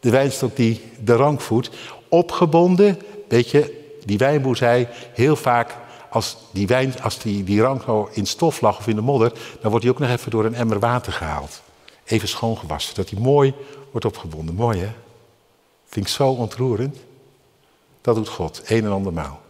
de 0.01 0.11
wijnstok 0.11 0.57
die 0.57 0.81
de 1.01 1.15
rank 1.15 1.41
voedt. 1.41 1.71
Opgebonden, 2.09 2.99
weet 3.29 3.51
je, 3.51 3.81
die 4.05 4.19
wijnboer 4.19 4.57
zei 4.57 4.89
heel 5.15 5.37
vaak 5.37 5.77
als 6.13 6.37
die, 6.51 6.67
wijn, 6.67 7.03
als 7.03 7.19
die, 7.19 7.45
die 7.45 7.63
in 8.11 8.27
stof 8.27 8.61
lag 8.61 8.79
of 8.79 8.87
in 8.87 8.97
de 8.97 9.03
modder, 9.03 9.33
dan 9.61 9.71
wordt 9.71 9.85
hij 9.85 9.95
ook 9.95 10.01
nog 10.01 10.11
even 10.11 10.31
door 10.31 10.45
een 10.45 10.55
emmer 10.55 10.79
water 10.79 11.13
gehaald. 11.13 11.63
Even 12.05 12.29
schoongewassen, 12.29 12.95
zodat 12.95 13.11
hij 13.11 13.21
mooi 13.21 13.55
wordt 13.91 14.07
opgebonden. 14.07 14.55
Mooi 14.55 14.81
hè? 14.81 14.91
Vind 15.87 16.07
ik 16.07 16.13
zo 16.13 16.29
ontroerend. 16.29 16.97
Dat 18.01 18.15
doet 18.15 18.29
God, 18.29 18.63
een 18.67 18.85
en 18.85 18.91
andermaal. 18.91 19.41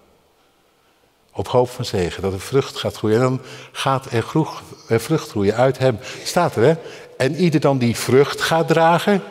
Op 1.33 1.49
hoop 1.49 1.71
van 1.71 1.85
zegen, 1.85 2.23
dat 2.23 2.33
er 2.33 2.41
vrucht 2.41 2.77
gaat 2.77 2.97
groeien. 2.97 3.17
En 3.17 3.23
dan 3.23 3.41
gaat 3.73 4.13
er, 4.13 4.23
groeg, 4.23 4.63
er 4.89 5.01
vrucht 5.01 5.31
groeien 5.31 5.55
uit 5.55 5.79
hem. 5.79 5.99
Staat 6.25 6.57
er 6.57 6.63
hè? 6.63 6.75
En 7.17 7.35
ieder 7.35 7.61
dan 7.61 7.79
die 7.79 7.97
vrucht 7.97 8.41
gaat 8.41 8.69
dragen, 8.69 9.23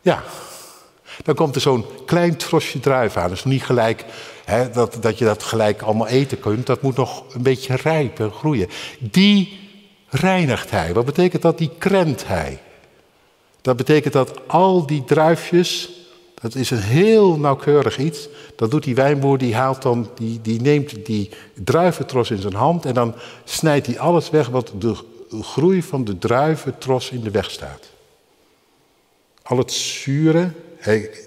ja, 0.00 0.22
dan 1.24 1.34
komt 1.34 1.54
er 1.54 1.60
zo'n 1.60 1.86
klein 2.06 2.36
trosje 2.36 2.80
druif 2.80 3.16
aan. 3.16 3.28
Dus 3.28 3.44
niet 3.44 3.64
gelijk 3.64 4.04
dat, 4.72 4.96
dat 5.00 5.18
je 5.18 5.24
dat 5.24 5.42
gelijk 5.42 5.82
allemaal 5.82 6.06
eten 6.06 6.40
kunt. 6.40 6.66
Dat 6.66 6.82
moet 6.82 6.96
nog 6.96 7.34
een 7.34 7.42
beetje 7.42 7.76
rijpen 7.76 8.24
en 8.24 8.32
groeien. 8.32 8.68
Die 8.98 9.58
reinigt 10.08 10.70
hij. 10.70 10.92
Wat 10.92 11.04
betekent 11.04 11.42
dat? 11.42 11.58
Die 11.58 11.70
krent 11.78 12.26
hij. 12.26 12.60
Dat 13.60 13.76
betekent 13.76 14.12
dat 14.12 14.40
al 14.46 14.86
die 14.86 15.04
druifjes, 15.04 15.90
dat 16.34 16.54
is 16.54 16.70
een 16.70 16.82
heel 16.82 17.38
nauwkeurig 17.38 17.98
iets. 17.98 18.28
Dat 18.56 18.70
doet 18.70 18.84
die 18.84 18.94
wijnboer, 18.94 19.38
die 19.38 19.54
haalt 19.54 19.82
dan, 19.82 20.10
die, 20.14 20.40
die 20.42 20.60
neemt 20.60 21.06
die 21.06 21.30
druiventros 21.54 22.30
in 22.30 22.40
zijn 22.40 22.54
hand 22.54 22.84
en 22.84 22.94
dan 22.94 23.14
snijdt 23.44 23.86
hij 23.86 23.98
alles 23.98 24.30
weg 24.30 24.48
wat 24.48 24.72
de 24.78 24.94
groei 25.40 25.82
van 25.82 26.04
de 26.04 26.18
druiventros 26.18 27.10
in 27.10 27.20
de 27.20 27.30
weg 27.30 27.50
staat. 27.50 27.86
al 29.42 29.58
het 29.58 29.72
zure, 29.72 30.52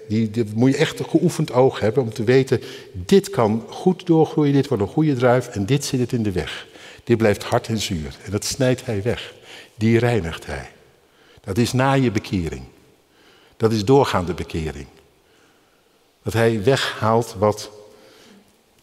die, 0.08 0.30
die, 0.30 0.44
moet 0.54 0.70
je 0.70 0.76
echt 0.76 0.98
een 0.98 1.08
geoefend 1.08 1.52
oog 1.52 1.80
hebben 1.80 2.02
om 2.02 2.12
te 2.12 2.24
weten, 2.24 2.60
dit 2.92 3.30
kan 3.30 3.66
goed 3.68 4.06
doorgroeien, 4.06 4.52
dit 4.52 4.68
wordt 4.68 4.82
een 4.82 4.88
goede 4.88 5.14
druif 5.14 5.48
en 5.48 5.66
dit 5.66 5.84
zit 5.84 6.00
het 6.00 6.12
in 6.12 6.22
de 6.22 6.32
weg. 6.32 6.66
Dit 7.04 7.16
blijft 7.16 7.42
hard 7.42 7.66
en 7.68 7.78
zuur 7.78 8.16
en 8.24 8.30
dat 8.30 8.44
snijdt 8.44 8.86
hij 8.86 9.02
weg. 9.02 9.34
Die 9.74 9.98
reinigt 9.98 10.46
hij. 10.46 10.70
Dat 11.40 11.58
is 11.58 11.72
na 11.72 11.92
je 11.92 12.10
bekering. 12.10 12.64
Dat 13.56 13.72
is 13.72 13.84
doorgaande 13.84 14.34
bekering. 14.34 14.86
Dat 16.22 16.32
hij 16.32 16.62
weghaalt 16.62 17.34
wat 17.38 17.70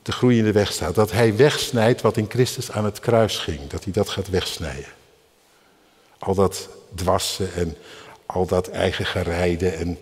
de 0.02 0.12
groeiende 0.12 0.52
weg 0.52 0.72
staat. 0.72 0.96
Dat 0.96 1.12
hij 1.12 1.36
wegsnijdt 1.36 2.02
wat 2.02 2.18
in 2.18 2.30
Christus 2.30 2.72
aan 2.72 2.86
het 2.86 3.00
kruis 3.00 3.38
ging. 3.38 3.68
Dat 3.68 3.84
hij 3.84 3.94
dat 3.94 4.10
gaat 4.10 4.30
wegsnijden. 4.30 4.92
Al 6.18 6.36
dat 6.36 6.70
dwassen 6.96 7.54
en 7.54 7.78
al 8.26 8.46
dat 8.46 8.68
eigen 8.68 9.06
gerijden 9.06 9.78
en 9.78 9.98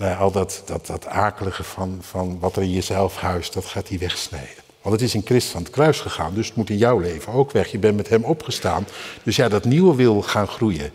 nou, 0.00 0.18
al 0.18 0.30
dat, 0.30 0.62
dat, 0.64 0.86
dat 0.86 1.06
akelige 1.06 1.62
van, 1.62 1.98
van 2.00 2.38
wat 2.38 2.56
er 2.56 2.62
in 2.62 2.70
jezelf 2.70 3.16
huist, 3.16 3.52
dat 3.52 3.64
gaat 3.64 3.88
hij 3.88 3.98
wegsnijden. 3.98 4.62
Want 4.82 4.94
het 4.94 5.04
is 5.04 5.14
in 5.14 5.22
Christus 5.24 5.54
aan 5.54 5.62
het 5.62 5.70
kruis 5.70 6.00
gegaan, 6.00 6.34
dus 6.34 6.46
het 6.46 6.56
moet 6.56 6.70
in 6.70 6.76
jouw 6.76 6.98
leven 6.98 7.32
ook 7.32 7.50
weg. 7.50 7.70
Je 7.70 7.78
bent 7.78 7.96
met 7.96 8.08
hem 8.08 8.24
opgestaan. 8.24 8.86
Dus 9.22 9.36
ja, 9.36 9.48
dat 9.48 9.64
nieuwe 9.64 9.94
wil 9.94 10.22
gaan 10.22 10.46
groeien. 10.46 10.90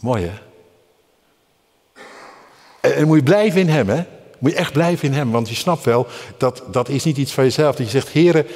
Mooi 0.00 0.24
hè? 0.24 0.34
En, 2.90 3.06
moet 3.06 3.16
je 3.16 3.22
blijven 3.22 3.60
in 3.60 3.68
hem 3.68 3.88
hè? 3.88 4.02
Moet 4.38 4.50
je 4.50 4.56
echt 4.56 4.72
blijven 4.72 5.08
in 5.08 5.14
hem, 5.14 5.30
want 5.30 5.48
je 5.48 5.54
snapt 5.54 5.84
wel, 5.84 6.06
dat, 6.36 6.62
dat 6.70 6.88
is 6.88 7.04
niet 7.04 7.16
iets 7.16 7.32
van 7.32 7.44
jezelf. 7.44 7.76
Dat 7.76 7.86
je 7.86 7.92
zegt, 7.92 8.08
heren, 8.08 8.46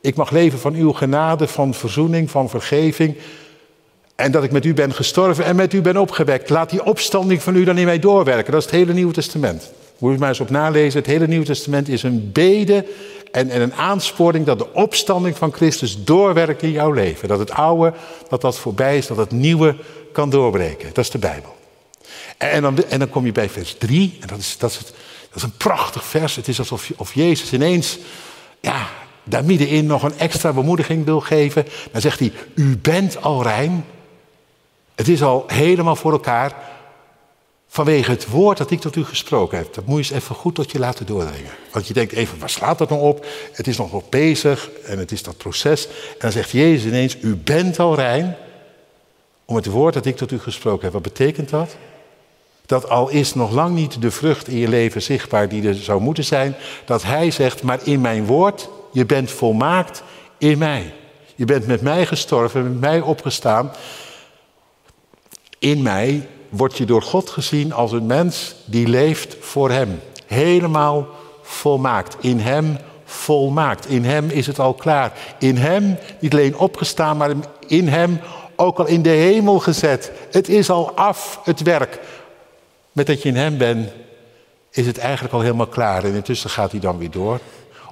ik 0.00 0.16
mag 0.16 0.30
leven 0.30 0.58
van 0.58 0.74
uw 0.74 0.92
genade, 0.92 1.48
van 1.48 1.74
verzoening, 1.74 2.30
van 2.30 2.50
vergeving. 2.50 3.16
En 4.14 4.32
dat 4.32 4.44
ik 4.44 4.52
met 4.52 4.64
u 4.64 4.74
ben 4.74 4.94
gestorven 4.94 5.44
en 5.44 5.56
met 5.56 5.72
u 5.72 5.80
ben 5.80 5.96
opgewekt. 5.96 6.50
Laat 6.50 6.70
die 6.70 6.84
opstanding 6.84 7.42
van 7.42 7.56
u 7.56 7.64
dan 7.64 7.78
in 7.78 7.84
mij 7.84 7.98
doorwerken. 7.98 8.52
Dat 8.52 8.60
is 8.60 8.66
het 8.66 8.74
hele 8.74 8.92
Nieuwe 8.92 9.12
Testament. 9.12 9.72
Moet 9.98 10.12
je 10.12 10.18
maar 10.18 10.28
eens 10.28 10.40
op 10.40 10.50
nalezen. 10.50 10.98
Het 10.98 11.10
hele 11.10 11.26
Nieuwe 11.26 11.44
Testament 11.44 11.88
is 11.88 12.02
een 12.02 12.30
bede 12.32 12.86
en, 13.30 13.50
en 13.50 13.60
een 13.60 13.74
aansporing 13.74 14.46
dat 14.46 14.58
de 14.58 14.72
opstanding 14.72 15.36
van 15.36 15.52
Christus 15.52 16.04
doorwerkt 16.04 16.62
in 16.62 16.70
jouw 16.70 16.92
leven. 16.92 17.28
Dat 17.28 17.38
het 17.38 17.50
oude, 17.50 17.92
dat 18.28 18.40
dat 18.40 18.58
voorbij 18.58 18.96
is, 18.96 19.06
dat 19.06 19.16
het 19.16 19.30
nieuwe 19.30 19.76
kan 20.12 20.30
doorbreken. 20.30 20.88
Dat 20.88 21.04
is 21.04 21.10
de 21.10 21.18
Bijbel. 21.18 21.54
En, 22.36 22.62
dan, 22.62 22.84
en 22.88 22.98
dan 22.98 23.10
kom 23.10 23.26
je 23.26 23.32
bij 23.32 23.48
vers 23.48 23.74
3. 23.78 24.16
En 24.20 24.28
dat 24.28 24.38
is, 24.38 24.58
dat 24.58 24.70
is, 24.70 24.78
dat 24.78 25.36
is 25.36 25.42
een 25.42 25.56
prachtig 25.56 26.04
vers. 26.04 26.36
Het 26.36 26.48
is 26.48 26.58
alsof 26.58 26.90
of 26.96 27.14
Jezus 27.14 27.52
ineens 27.52 27.98
ja, 28.60 28.88
daar 29.24 29.44
middenin 29.44 29.86
nog 29.86 30.02
een 30.02 30.18
extra 30.18 30.52
bemoediging 30.52 31.04
wil 31.04 31.20
geven. 31.20 31.66
Dan 31.92 32.00
zegt 32.00 32.18
hij, 32.18 32.32
u 32.54 32.76
bent 32.76 33.22
al 33.22 33.42
rein. 33.42 33.84
Het 34.94 35.08
is 35.08 35.22
al 35.22 35.44
helemaal 35.46 35.96
voor 35.96 36.12
elkaar 36.12 36.54
vanwege 37.68 38.10
het 38.10 38.28
woord 38.28 38.58
dat 38.58 38.70
ik 38.70 38.80
tot 38.80 38.96
u 38.96 39.04
gesproken 39.04 39.58
heb. 39.58 39.74
Dat 39.74 39.86
moet 39.86 40.06
je 40.06 40.14
eens 40.14 40.22
even 40.22 40.34
goed 40.34 40.54
tot 40.54 40.70
je 40.70 40.78
laten 40.78 41.06
doordringen. 41.06 41.50
Want 41.72 41.86
je 41.86 41.94
denkt 41.94 42.12
even, 42.12 42.38
waar 42.38 42.50
slaat 42.50 42.78
dat 42.78 42.88
nou 42.88 43.00
op? 43.00 43.26
Het 43.52 43.66
is 43.66 43.76
nog 43.76 43.90
wel 43.90 44.04
bezig 44.10 44.70
en 44.84 44.98
het 44.98 45.12
is 45.12 45.22
dat 45.22 45.36
proces. 45.36 45.86
En 45.86 45.92
dan 46.18 46.32
zegt 46.32 46.50
Jezus 46.50 46.84
ineens, 46.84 47.16
u 47.20 47.36
bent 47.36 47.78
al 47.78 47.94
rein 47.94 48.36
om 49.44 49.56
het 49.56 49.66
woord 49.66 49.94
dat 49.94 50.06
ik 50.06 50.16
tot 50.16 50.32
u 50.32 50.38
gesproken 50.38 50.82
heb. 50.82 50.92
Wat 50.92 51.02
betekent 51.02 51.48
dat? 51.48 51.76
Dat 52.66 52.88
al 52.88 53.08
is 53.08 53.34
nog 53.34 53.50
lang 53.50 53.74
niet 53.74 54.02
de 54.02 54.10
vrucht 54.10 54.48
in 54.48 54.56
je 54.56 54.68
leven 54.68 55.02
zichtbaar 55.02 55.48
die 55.48 55.68
er 55.68 55.74
zou 55.74 56.00
moeten 56.00 56.24
zijn, 56.24 56.54
dat 56.84 57.02
Hij 57.02 57.30
zegt, 57.30 57.62
maar 57.62 57.80
in 57.82 58.00
mijn 58.00 58.26
woord, 58.26 58.68
je 58.92 59.06
bent 59.06 59.30
volmaakt 59.30 60.02
in 60.38 60.58
mij. 60.58 60.94
Je 61.34 61.44
bent 61.44 61.66
met 61.66 61.80
mij 61.80 62.06
gestorven, 62.06 62.62
met 62.62 62.80
mij 62.80 63.00
opgestaan. 63.00 63.72
In 65.64 65.82
mij 65.82 66.28
word 66.48 66.78
je 66.78 66.84
door 66.84 67.02
God 67.02 67.30
gezien 67.30 67.72
als 67.72 67.92
een 67.92 68.06
mens 68.06 68.54
die 68.64 68.88
leeft 68.88 69.36
voor 69.40 69.70
Hem. 69.70 70.00
Helemaal 70.26 71.06
volmaakt. 71.42 72.16
In 72.20 72.38
Hem 72.38 72.76
volmaakt. 73.04 73.88
In 73.88 74.04
Hem 74.04 74.28
is 74.28 74.46
het 74.46 74.58
al 74.58 74.74
klaar. 74.74 75.12
In 75.38 75.56
Hem 75.56 75.98
niet 76.18 76.32
alleen 76.32 76.56
opgestaan, 76.56 77.16
maar 77.16 77.30
in 77.66 77.88
Hem 77.88 78.20
ook 78.56 78.78
al 78.78 78.86
in 78.86 79.02
de 79.02 79.08
hemel 79.08 79.58
gezet. 79.58 80.12
Het 80.30 80.48
is 80.48 80.70
al 80.70 80.92
af, 80.96 81.40
het 81.44 81.62
werk. 81.62 82.00
Met 82.92 83.06
dat 83.06 83.22
je 83.22 83.28
in 83.28 83.36
Hem 83.36 83.58
bent, 83.58 83.90
is 84.70 84.86
het 84.86 84.98
eigenlijk 84.98 85.34
al 85.34 85.40
helemaal 85.40 85.66
klaar. 85.66 86.04
En 86.04 86.14
intussen 86.14 86.50
gaat 86.50 86.70
hij 86.70 86.80
dan 86.80 86.98
weer 86.98 87.10
door 87.10 87.40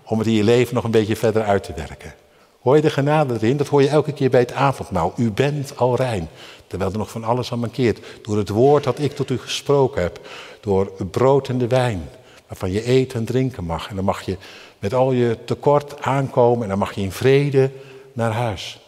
om 0.05 0.19
het 0.19 0.27
in 0.27 0.35
je 0.35 0.45
leven 0.45 0.75
nog 0.75 0.85
een 0.85 0.91
beetje 0.91 1.17
verder 1.17 1.43
uit 1.43 1.63
te 1.63 1.73
werken. 1.77 2.15
Hoor 2.63 2.77
je 2.77 2.83
de 2.83 2.91
genade 2.91 3.35
erin? 3.35 3.57
Dat 3.57 3.69
hoor 3.69 3.83
je 3.83 3.89
elke 3.89 4.13
keer 4.13 4.31
bij 4.31 4.41
het 4.41 4.53
avondmaal. 4.53 5.13
U 5.17 5.31
bent 5.31 5.77
al 5.77 5.97
rein. 5.97 6.29
Terwijl 6.67 6.91
er 6.91 6.99
nog 6.99 7.11
van 7.11 7.25
alles 7.25 7.53
aan 7.53 7.59
mankeert. 7.59 8.01
Door 8.23 8.37
het 8.37 8.49
woord 8.49 8.85
dat 8.85 8.99
ik 8.99 9.13
tot 9.13 9.31
u 9.31 9.39
gesproken 9.39 10.03
heb. 10.03 10.21
Door 10.61 10.93
het 10.99 11.11
brood 11.11 11.49
en 11.49 11.59
de 11.59 11.67
wijn. 11.67 12.09
Waarvan 12.47 12.71
je 12.71 12.85
eten 12.85 13.19
en 13.19 13.25
drinken 13.25 13.65
mag. 13.65 13.89
En 13.89 13.97
dan 13.97 14.05
mag 14.05 14.23
je 14.23 14.37
met 14.79 14.95
al 14.95 15.13
je 15.13 15.39
tekort 15.45 16.03
aankomen. 16.03 16.63
En 16.63 16.69
dan 16.69 16.79
mag 16.79 16.93
je 16.93 17.01
in 17.01 17.13
vrede 17.13 17.71
naar 18.13 18.33
huis. 18.33 18.81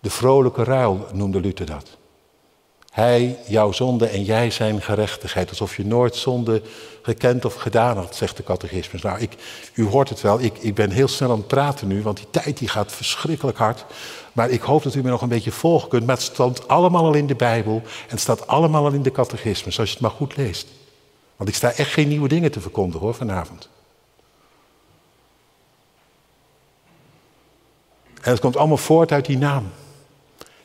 De 0.00 0.10
vrolijke 0.10 0.64
ruil 0.64 1.06
noemde 1.12 1.40
Luther 1.40 1.66
dat. 1.66 1.96
Hij, 2.94 3.38
jouw 3.46 3.72
zonde 3.72 4.06
en 4.06 4.22
jij 4.22 4.50
zijn 4.50 4.82
gerechtigheid. 4.82 5.48
Alsof 5.48 5.76
je 5.76 5.86
nooit 5.86 6.16
zonde 6.16 6.62
gekend 7.02 7.44
of 7.44 7.54
gedaan 7.54 7.96
had, 7.96 8.16
zegt 8.16 8.36
de 8.36 8.42
catechismus. 8.42 9.02
Nou, 9.02 9.18
ik, 9.20 9.32
u 9.74 9.86
hoort 9.86 10.08
het 10.08 10.20
wel, 10.20 10.40
ik, 10.40 10.58
ik 10.58 10.74
ben 10.74 10.90
heel 10.90 11.08
snel 11.08 11.30
aan 11.30 11.36
het 11.36 11.46
praten 11.46 11.88
nu, 11.88 12.02
want 12.02 12.16
die 12.16 12.26
tijd 12.30 12.58
die 12.58 12.68
gaat 12.68 12.92
verschrikkelijk 12.92 13.58
hard. 13.58 13.84
Maar 14.32 14.50
ik 14.50 14.60
hoop 14.60 14.82
dat 14.82 14.94
u 14.94 15.02
me 15.02 15.10
nog 15.10 15.22
een 15.22 15.28
beetje 15.28 15.50
volgen 15.50 15.88
kunt. 15.88 16.06
Maar 16.06 16.16
het 16.16 16.24
staat 16.24 16.68
allemaal 16.68 17.04
al 17.04 17.14
in 17.14 17.26
de 17.26 17.34
Bijbel 17.34 17.74
en 17.84 18.10
het 18.10 18.20
staat 18.20 18.46
allemaal 18.46 18.84
al 18.84 18.92
in 18.92 19.02
de 19.02 19.12
catechismus, 19.12 19.78
als 19.78 19.88
je 19.88 19.94
het 19.94 20.02
maar 20.02 20.10
goed 20.10 20.36
leest. 20.36 20.66
Want 21.36 21.48
ik 21.48 21.54
sta 21.54 21.72
echt 21.72 21.92
geen 21.92 22.08
nieuwe 22.08 22.28
dingen 22.28 22.50
te 22.50 22.60
verkondigen 22.60 23.00
hoor, 23.00 23.14
vanavond. 23.14 23.68
En 28.22 28.30
het 28.30 28.40
komt 28.40 28.56
allemaal 28.56 28.76
voort 28.76 29.12
uit 29.12 29.26
die 29.26 29.38
naam 29.38 29.70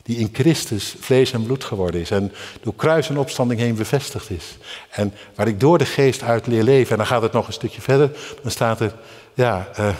die 0.02 0.18
in 0.18 0.28
Christus 0.32 0.94
vlees 1.00 1.32
en 1.32 1.42
bloed 1.42 1.64
geworden 1.64 2.00
is 2.00 2.10
en 2.10 2.32
door 2.60 2.74
kruis 2.74 3.08
en 3.08 3.18
opstanding 3.18 3.60
heen 3.60 3.74
bevestigd 3.74 4.30
is. 4.30 4.56
En 4.90 5.12
waar 5.34 5.48
ik 5.48 5.60
door 5.60 5.78
de 5.78 5.86
geest 5.86 6.22
uit 6.22 6.46
leer 6.46 6.62
leven, 6.62 6.90
en 6.90 6.96
dan 6.96 7.06
gaat 7.06 7.22
het 7.22 7.32
nog 7.32 7.46
een 7.46 7.52
stukje 7.52 7.80
verder, 7.80 8.10
dan 8.42 8.50
staat 8.50 8.80
er, 8.80 8.94
ja, 9.34 9.68
uh, 9.78 9.94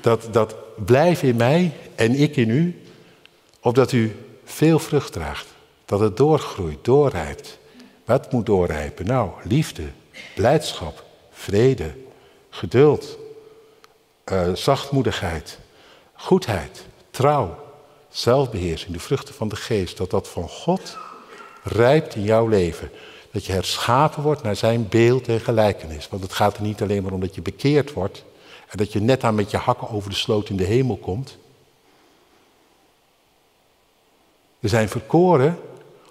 dat, 0.00 0.28
dat 0.30 0.54
blijf 0.84 1.22
in 1.22 1.36
mij 1.36 1.72
en 1.94 2.14
ik 2.14 2.36
in 2.36 2.50
u, 2.50 2.82
opdat 3.60 3.92
u 3.92 4.16
veel 4.44 4.78
vrucht 4.78 5.12
draagt. 5.12 5.46
Dat 5.84 6.00
het 6.00 6.16
doorgroeit, 6.16 6.84
doorrijpt. 6.84 7.58
Wat 8.04 8.32
moet 8.32 8.46
doorrijpen? 8.46 9.06
Nou, 9.06 9.30
liefde, 9.42 9.82
blijdschap, 10.34 11.04
vrede, 11.30 11.94
geduld, 12.50 13.18
uh, 14.32 14.54
zachtmoedigheid, 14.54 15.58
goedheid, 16.12 16.86
trouw, 17.10 17.65
zelfbeheersing, 18.18 18.92
de 18.92 19.00
vruchten 19.00 19.34
van 19.34 19.48
de 19.48 19.56
geest, 19.56 19.96
dat 19.96 20.10
dat 20.10 20.28
van 20.28 20.48
God 20.48 20.98
rijpt 21.62 22.14
in 22.14 22.22
jouw 22.22 22.46
leven. 22.46 22.90
Dat 23.30 23.44
je 23.44 23.52
herschapen 23.52 24.22
wordt 24.22 24.42
naar 24.42 24.56
zijn 24.56 24.88
beeld 24.88 25.28
en 25.28 25.40
gelijkenis. 25.40 26.08
Want 26.08 26.22
het 26.22 26.32
gaat 26.32 26.56
er 26.56 26.62
niet 26.62 26.82
alleen 26.82 27.02
maar 27.02 27.12
om 27.12 27.20
dat 27.20 27.34
je 27.34 27.42
bekeerd 27.42 27.92
wordt 27.92 28.24
en 28.68 28.78
dat 28.78 28.92
je 28.92 29.00
net 29.00 29.24
aan 29.24 29.34
met 29.34 29.50
je 29.50 29.56
hakken 29.56 29.90
over 29.90 30.10
de 30.10 30.16
sloot 30.16 30.48
in 30.48 30.56
de 30.56 30.64
hemel 30.64 30.96
komt. 30.96 31.38
We 34.58 34.68
zijn 34.68 34.88
verkoren 34.88 35.58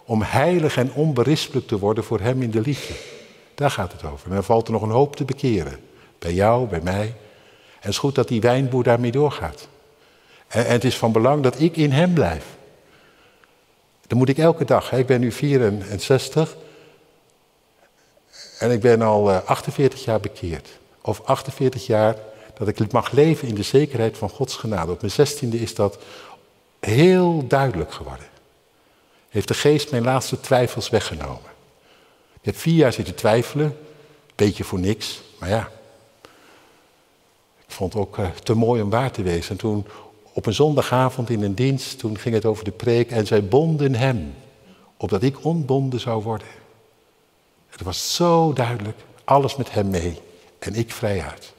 om 0.04 0.22
heilig 0.22 0.78
en 0.78 0.94
onberispelijk 0.94 1.68
te 1.68 1.80
worden 1.80 2.04
voor 2.04 2.20
Hem 2.20 2.42
in 2.42 2.52
de 2.52 2.62
liefde. 2.62 2.94
Daar 3.56 3.72
gaat 3.72 3.92
het 3.92 4.04
over. 4.04 4.28
En 4.28 4.34
dan 4.34 4.44
valt 4.44 4.68
er 4.68 4.74
nog 4.74 4.82
een 4.82 4.90
hoop 4.90 5.16
te 5.16 5.26
bekeren. 5.26 5.80
Bij 6.20 6.34
jou, 6.34 6.68
bij 6.68 6.82
mij. 6.82 7.06
En 7.06 7.82
het 7.82 7.90
is 7.90 7.98
goed 7.98 8.16
dat 8.16 8.28
die 8.28 8.42
wijnboer 8.42 8.84
daarmee 8.84 9.12
doorgaat. 9.12 9.68
En, 10.48 10.66
het 10.66 10.84
is 10.84 10.98
van 10.98 11.12
belang 11.12 11.44
dat 11.44 11.60
ik 11.60 11.78
in 11.78 11.92
hem 11.92 12.14
blijf. 12.14 12.46
Dat 14.08 14.18
moet 14.18 14.30
ik 14.30 14.38
elke 14.38 14.66
dag. 14.66 14.92
Ik 14.92 15.06
ben 15.06 15.20
nu 15.20 15.32
64 15.32 16.56
en 18.60 18.72
ik 18.72 18.82
ben 18.82 19.02
al 19.02 19.32
48 19.32 20.00
eh, 20.00 20.06
jaar 20.06 20.20
bekeerd. 20.20 20.70
Of 21.02 21.22
48 21.26 21.86
jaar 21.86 22.16
dat 22.58 22.68
ik 22.68 22.92
mag 22.92 23.12
leven 23.12 23.48
in 23.48 23.56
de 23.56 23.64
zekerheid 23.64 24.18
van 24.18 24.30
Gods 24.30 24.56
genade. 24.56 24.92
Op 24.92 25.00
mijn 25.02 25.14
zestiende 25.14 25.60
is 25.60 25.76
dat 25.76 25.98
heel 26.80 27.48
duidelijk 27.48 27.94
geworden. 27.94 28.26
Heeft 29.30 29.48
de 29.48 29.54
geest 29.54 29.92
mijn 29.92 30.04
laatste 30.04 30.40
twijfels 30.40 30.90
weggenomen. 30.90 31.54
Ik 32.40 32.46
heb 32.46 32.58
vier 32.58 32.76
jaar 32.76 32.94
zitten 32.94 33.16
twijfelen, 33.16 33.78
beetje 34.36 34.64
voor 34.64 34.80
niks, 34.80 35.22
maar 35.40 35.50
ja. 35.50 35.70
Ik 37.68 37.72
vond 37.72 37.94
het 37.94 38.02
ook 38.02 38.18
uh, 38.18 38.30
te 38.30 38.54
mooi 38.54 38.82
om 38.82 38.90
waar 38.90 39.12
te 39.12 39.22
wezen. 39.22 39.52
En 39.52 39.58
toen 39.58 39.88
op 40.36 40.46
een 40.46 40.54
zondagavond 40.54 41.30
in 41.30 41.42
een 41.42 41.56
dienst, 41.56 42.00
toen 42.00 42.18
ging 42.18 42.36
het 42.36 42.46
over 42.46 42.64
de 42.64 42.72
preek 42.72 43.12
en 43.12 43.28
zij 43.28 43.48
bonden 43.48 43.96
hem, 43.96 44.36
opdat 44.98 45.24
ik 45.24 45.44
ontbonden 45.44 46.00
zou 46.00 46.24
worden. 46.24 46.48
Het 47.70 47.82
was 47.82 48.16
zo 48.16 48.54
duidelijk, 48.54 48.98
alles 49.24 49.56
met 49.56 49.72
hem 49.72 49.90
mee 49.90 50.22
en 50.60 50.76
ik 50.76 50.92
vrij 50.92 51.22
uit. 51.22 51.54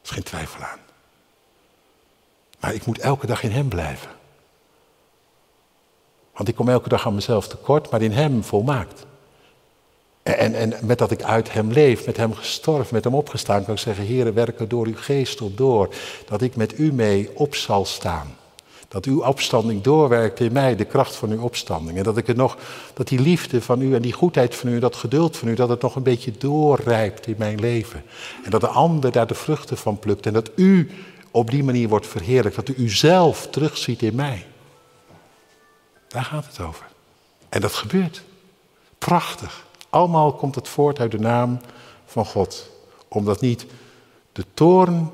Er 0.00 0.06
is 0.06 0.10
geen 0.10 0.22
twijfel 0.22 0.62
aan. 0.62 0.78
Maar 2.60 2.74
ik 2.74 2.86
moet 2.86 2.98
elke 2.98 3.26
dag 3.26 3.42
in 3.42 3.50
hem 3.50 3.68
blijven. 3.68 4.10
Want 6.32 6.48
ik 6.48 6.54
kom 6.54 6.68
elke 6.68 6.88
dag 6.88 7.06
aan 7.06 7.14
mezelf 7.14 7.48
tekort, 7.48 7.90
maar 7.90 8.02
in 8.02 8.12
Hem 8.12 8.44
volmaakt. 8.44 9.06
En, 10.38 10.54
en 10.54 10.74
met 10.82 10.98
dat 10.98 11.10
ik 11.10 11.22
uit 11.22 11.52
Hem 11.52 11.72
leef, 11.72 12.06
met 12.06 12.16
Hem 12.16 12.34
gestorven, 12.34 12.94
met 12.94 13.04
Hem 13.04 13.14
opgestaan, 13.14 13.64
kan 13.64 13.74
ik 13.74 13.80
zeggen, 13.80 14.06
Heere, 14.06 14.32
werken 14.32 14.68
door 14.68 14.86
uw 14.86 14.96
geest 14.96 15.40
op 15.40 15.56
door, 15.56 15.94
dat 16.26 16.42
ik 16.42 16.56
met 16.56 16.78
U 16.78 16.92
mee 16.92 17.30
op 17.34 17.54
zal 17.54 17.84
staan. 17.84 18.38
Dat 18.90 19.04
uw 19.04 19.24
opstanding 19.24 19.82
doorwerkt 19.82 20.40
in 20.40 20.52
mij, 20.52 20.76
de 20.76 20.84
kracht 20.84 21.16
van 21.16 21.30
uw 21.30 21.42
opstanding. 21.42 21.98
En 21.98 22.04
dat 22.04 22.16
ik 22.16 22.26
het 22.26 22.36
nog, 22.36 22.56
dat 22.94 23.08
die 23.08 23.20
liefde 23.20 23.62
van 23.62 23.80
u 23.80 23.94
en 23.94 24.02
die 24.02 24.12
goedheid 24.12 24.54
van 24.54 24.68
u, 24.68 24.78
dat 24.78 24.96
geduld 24.96 25.36
van 25.36 25.48
u, 25.48 25.54
dat 25.54 25.68
het 25.68 25.82
nog 25.82 25.96
een 25.96 26.02
beetje 26.02 26.32
doorrijpt 26.38 27.26
in 27.26 27.34
mijn 27.38 27.60
leven. 27.60 28.02
En 28.44 28.50
dat 28.50 28.60
de 28.60 28.66
ander 28.66 29.12
daar 29.12 29.26
de 29.26 29.34
vruchten 29.34 29.76
van 29.76 29.98
plukt. 29.98 30.26
En 30.26 30.32
dat 30.32 30.50
u 30.56 30.90
op 31.30 31.50
die 31.50 31.64
manier 31.64 31.88
wordt 31.88 32.06
verheerlijkt. 32.06 32.56
Dat 32.56 32.68
u 32.68 32.74
uzelf 32.76 33.48
terugziet 33.50 34.02
in 34.02 34.14
mij. 34.14 34.46
Daar 36.08 36.24
gaat 36.24 36.46
het 36.46 36.60
over. 36.60 36.86
En 37.48 37.60
dat 37.60 37.74
gebeurt. 37.74 38.22
Prachtig. 38.98 39.66
Allemaal 39.90 40.32
komt 40.32 40.54
het 40.54 40.68
voort 40.68 40.98
uit 40.98 41.10
de 41.10 41.18
naam 41.18 41.60
van 42.06 42.26
God. 42.26 42.70
Omdat 43.08 43.40
niet 43.40 43.66
de 44.32 44.44
toorn, 44.54 45.10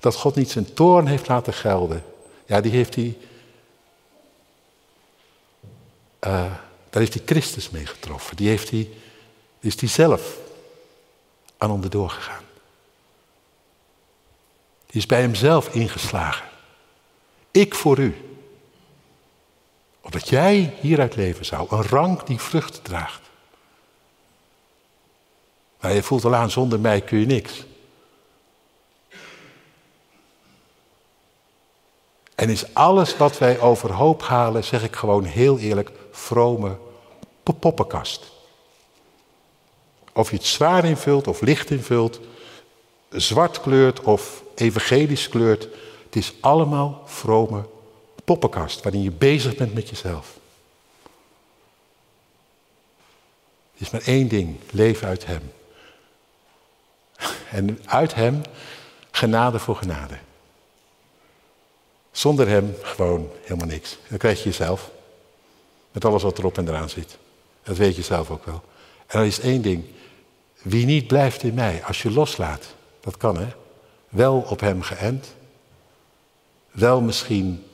dat 0.00 0.14
God 0.14 0.34
niet 0.34 0.50
zijn 0.50 0.74
toorn 0.74 1.06
heeft 1.06 1.28
laten 1.28 1.52
gelden. 1.52 2.04
Ja, 2.46 2.60
die 2.60 2.72
heeft 2.72 2.94
hij, 2.94 3.16
uh, 6.20 6.52
daar 6.90 7.02
heeft 7.02 7.14
hij 7.14 7.22
Christus 7.26 7.70
mee 7.70 7.86
getroffen. 7.86 8.36
Die 8.36 8.48
heeft 8.48 8.70
hij, 8.70 8.90
is 9.60 9.80
hij 9.80 9.88
zelf 9.88 10.36
aan 11.56 11.70
onderdoor 11.70 12.10
gegaan. 12.10 12.44
Die 14.86 15.00
is 15.00 15.06
bij 15.06 15.20
hemzelf 15.20 15.74
ingeslagen. 15.74 16.48
Ik 17.50 17.74
voor 17.74 17.98
u. 17.98 18.14
Opdat 20.00 20.28
jij 20.28 20.74
hieruit 20.80 21.16
leven 21.16 21.44
zou. 21.44 21.66
Een 21.70 21.82
rank 21.82 22.26
die 22.26 22.40
vrucht 22.40 22.84
draagt. 22.84 23.20
Maar 25.86 25.94
je 25.94 26.02
voelt 26.02 26.24
al 26.24 26.34
aan, 26.34 26.50
zonder 26.50 26.80
mij 26.80 27.00
kun 27.00 27.18
je 27.18 27.26
niks. 27.26 27.64
En 32.34 32.50
is 32.50 32.74
alles 32.74 33.16
wat 33.16 33.38
wij 33.38 33.60
overhoop 33.60 34.22
halen, 34.22 34.64
zeg 34.64 34.82
ik 34.82 34.96
gewoon 34.96 35.24
heel 35.24 35.58
eerlijk, 35.58 35.90
vrome 36.10 36.78
poppenkast. 37.42 38.32
Of 40.12 40.30
je 40.30 40.36
het 40.36 40.44
zwaar 40.44 40.84
invult 40.84 41.28
of 41.28 41.40
licht 41.40 41.70
invult, 41.70 42.20
zwart 43.10 43.60
kleurt 43.60 44.00
of 44.00 44.42
evangelisch 44.54 45.28
kleurt, 45.28 45.68
het 46.04 46.16
is 46.16 46.32
allemaal 46.40 47.02
vrome 47.04 47.68
poppenkast 48.24 48.82
waarin 48.82 49.02
je 49.02 49.12
bezig 49.12 49.56
bent 49.56 49.74
met 49.74 49.88
jezelf. 49.88 50.38
Het 53.72 53.80
is 53.80 53.90
maar 53.90 54.02
één 54.04 54.28
ding, 54.28 54.56
leven 54.70 55.08
uit 55.08 55.26
Hem. 55.26 55.54
En 57.50 57.78
uit 57.86 58.14
Hem 58.14 58.42
genade 59.10 59.58
voor 59.58 59.76
genade. 59.76 60.18
Zonder 62.10 62.48
Hem 62.48 62.76
gewoon 62.82 63.30
helemaal 63.42 63.66
niks. 63.66 63.98
Dan 64.08 64.18
krijg 64.18 64.38
je 64.38 64.44
jezelf. 64.44 64.90
Met 65.92 66.04
alles 66.04 66.22
wat 66.22 66.38
erop 66.38 66.58
en 66.58 66.68
eraan 66.68 66.88
zit. 66.88 67.18
Dat 67.62 67.76
weet 67.76 67.96
je 67.96 68.02
zelf 68.02 68.30
ook 68.30 68.44
wel. 68.44 68.62
En 69.06 69.18
dan 69.18 69.26
is 69.26 69.40
één 69.40 69.62
ding. 69.62 69.84
Wie 70.62 70.86
niet 70.86 71.06
blijft 71.06 71.42
in 71.42 71.54
mij, 71.54 71.84
als 71.84 72.02
je 72.02 72.10
loslaat, 72.10 72.74
dat 73.00 73.16
kan 73.16 73.38
hè. 73.38 73.46
Wel 74.08 74.46
op 74.48 74.60
Hem 74.60 74.82
geënt. 74.82 75.34
Wel 76.70 77.00
misschien 77.00 77.64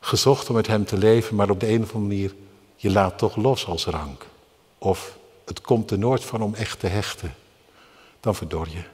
gezocht 0.00 0.48
om 0.48 0.54
met 0.54 0.66
Hem 0.66 0.84
te 0.84 0.96
leven, 0.96 1.36
maar 1.36 1.50
op 1.50 1.60
de 1.60 1.68
een 1.68 1.82
of 1.82 1.94
andere 1.94 2.14
manier, 2.14 2.34
je 2.76 2.90
laat 2.90 3.18
toch 3.18 3.36
los 3.36 3.66
als 3.66 3.84
rank. 3.84 4.26
Of 4.78 5.16
het 5.44 5.60
komt 5.60 5.90
er 5.90 5.98
nooit 5.98 6.24
van 6.24 6.42
om 6.42 6.54
echt 6.54 6.80
te 6.80 6.86
hechten. 6.86 7.34
Dan 8.20 8.34
verdor 8.34 8.68
je. 8.68 8.84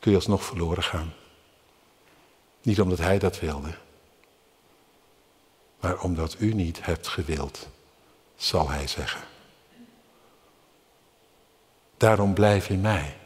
kun 0.00 0.10
je 0.10 0.16
alsnog 0.16 0.44
verloren 0.44 0.82
gaan. 0.82 1.12
Niet 2.62 2.80
omdat 2.80 2.98
hij 2.98 3.18
dat 3.18 3.40
wilde, 3.40 3.74
maar 5.80 6.00
omdat 6.00 6.36
u 6.38 6.54
niet 6.54 6.84
hebt 6.84 7.08
gewild, 7.08 7.68
zal 8.36 8.70
hij 8.70 8.86
zeggen. 8.86 9.20
Daarom 11.96 12.34
blijf 12.34 12.68
in 12.68 12.80
mij. 12.80 13.16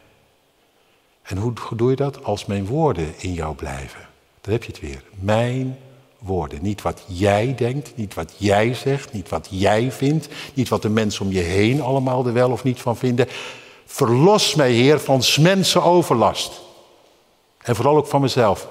En 1.22 1.37
hoe 1.37 1.53
doe 1.77 1.90
je 1.90 1.96
dat? 1.96 2.25
Als 2.25 2.46
mijn 2.46 2.66
woorden 2.66 3.18
in 3.18 3.33
jou 3.33 3.55
blijven. 3.55 4.09
Daar 4.40 4.53
heb 4.53 4.62
je 4.62 4.72
het 4.72 4.81
weer. 4.81 5.05
Mijn 5.11 5.79
Niet 6.61 6.82
wat 6.82 7.04
jij 7.06 7.54
denkt, 7.54 7.96
niet 7.96 8.14
wat 8.14 8.35
jij 8.37 8.74
zegt, 8.74 9.12
niet 9.12 9.28
wat 9.28 9.48
jij 9.50 9.92
vindt, 9.92 10.28
niet 10.54 10.68
wat 10.68 10.82
de 10.82 10.88
mensen 10.88 11.26
om 11.26 11.32
je 11.32 11.40
heen 11.40 11.82
allemaal 11.82 12.26
er 12.26 12.32
wel 12.32 12.50
of 12.50 12.64
niet 12.64 12.80
van 12.80 12.96
vinden. 12.96 13.28
Verlos 13.85 14.54
mij, 14.54 14.72
Heer, 14.72 15.00
van 15.00 15.22
mensen 15.40 15.82
overlast. 15.82 16.61
En 17.62 17.76
vooral 17.76 17.96
ook 17.96 18.06
van 18.06 18.20
mezelf. 18.20 18.68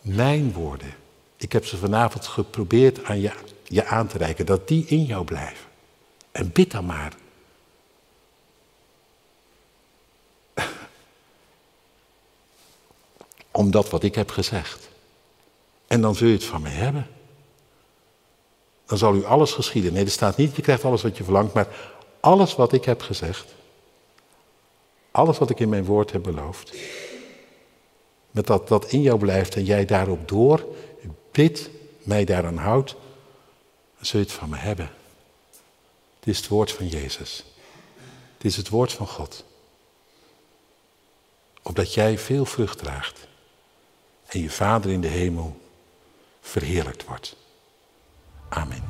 Mijn 0.00 0.52
woorden. 0.52 0.94
Ik 1.36 1.52
heb 1.52 1.66
ze 1.66 1.76
vanavond 1.76 2.26
geprobeerd 2.26 3.04
aan 3.04 3.20
je, 3.20 3.32
je 3.64 3.84
aan 3.84 4.06
te 4.06 4.18
reiken. 4.18 4.46
Dat 4.46 4.68
die 4.68 4.86
in 4.86 5.04
jou 5.04 5.24
blijven. 5.24 5.66
En 6.32 6.52
bid 6.52 6.70
dan 6.70 6.86
maar. 6.86 7.12
Om 13.50 13.70
dat 13.70 13.90
wat 13.90 14.02
ik 14.02 14.14
heb 14.14 14.30
gezegd. 14.30 14.88
En 15.86 16.00
dan 16.00 16.14
zul 16.14 16.28
je 16.28 16.34
het 16.34 16.44
van 16.44 16.62
mij 16.62 16.72
hebben. 16.72 17.06
Dan 18.86 18.98
zal 18.98 19.14
u 19.14 19.24
alles 19.24 19.52
geschieden. 19.52 19.92
Nee, 19.92 20.04
er 20.04 20.10
staat 20.10 20.36
niet, 20.36 20.56
je 20.56 20.62
krijgt 20.62 20.84
alles 20.84 21.02
wat 21.02 21.16
je 21.16 21.24
verlangt, 21.24 21.54
maar 21.54 21.68
alles 22.20 22.54
wat 22.54 22.72
ik 22.72 22.84
heb 22.84 23.02
gezegd. 23.02 23.54
Alles 25.10 25.38
wat 25.38 25.50
ik 25.50 25.60
in 25.60 25.68
mijn 25.68 25.84
woord 25.84 26.12
heb 26.12 26.22
beloofd. 26.22 26.76
Met 28.30 28.46
dat 28.46 28.68
dat 28.68 28.84
in 28.84 29.02
jou 29.02 29.18
blijft 29.18 29.54
en 29.54 29.64
jij 29.64 29.84
daarop 29.84 30.28
door, 30.28 30.64
bid, 31.30 31.70
mij 32.02 32.24
daaraan 32.24 32.56
houdt, 32.56 32.90
dan 33.96 34.06
zul 34.06 34.20
je 34.20 34.26
het 34.26 34.34
van 34.34 34.48
me 34.48 34.56
hebben. 34.56 34.90
Het 36.18 36.28
is 36.28 36.36
het 36.36 36.48
woord 36.48 36.72
van 36.72 36.88
Jezus. 36.88 37.44
Het 38.36 38.44
is 38.44 38.56
het 38.56 38.68
woord 38.68 38.92
van 38.92 39.06
God. 39.06 39.44
Opdat 41.62 41.94
jij 41.94 42.18
veel 42.18 42.44
vrucht 42.44 42.78
draagt 42.78 43.26
en 44.26 44.40
je 44.40 44.50
Vader 44.50 44.90
in 44.90 45.00
de 45.00 45.08
hemel 45.08 45.56
verheerlijkt 46.46 47.06
wordt. 47.06 47.36
Amen. 48.48 48.82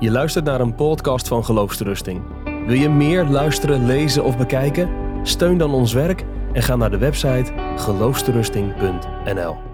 Je 0.00 0.10
luistert 0.10 0.44
naar 0.44 0.60
een 0.60 0.74
podcast 0.74 1.28
van 1.28 1.44
Geloofsterusting. 1.44 2.22
Wil 2.44 2.76
je 2.76 2.88
meer 2.88 3.24
luisteren, 3.24 3.86
lezen 3.86 4.24
of 4.24 4.36
bekijken? 4.36 4.90
Steun 5.22 5.58
dan 5.58 5.74
ons 5.74 5.92
werk 5.92 6.24
en 6.52 6.62
ga 6.62 6.76
naar 6.76 6.90
de 6.90 6.98
website 6.98 7.52
geloofsterusting.nl. 7.76 9.69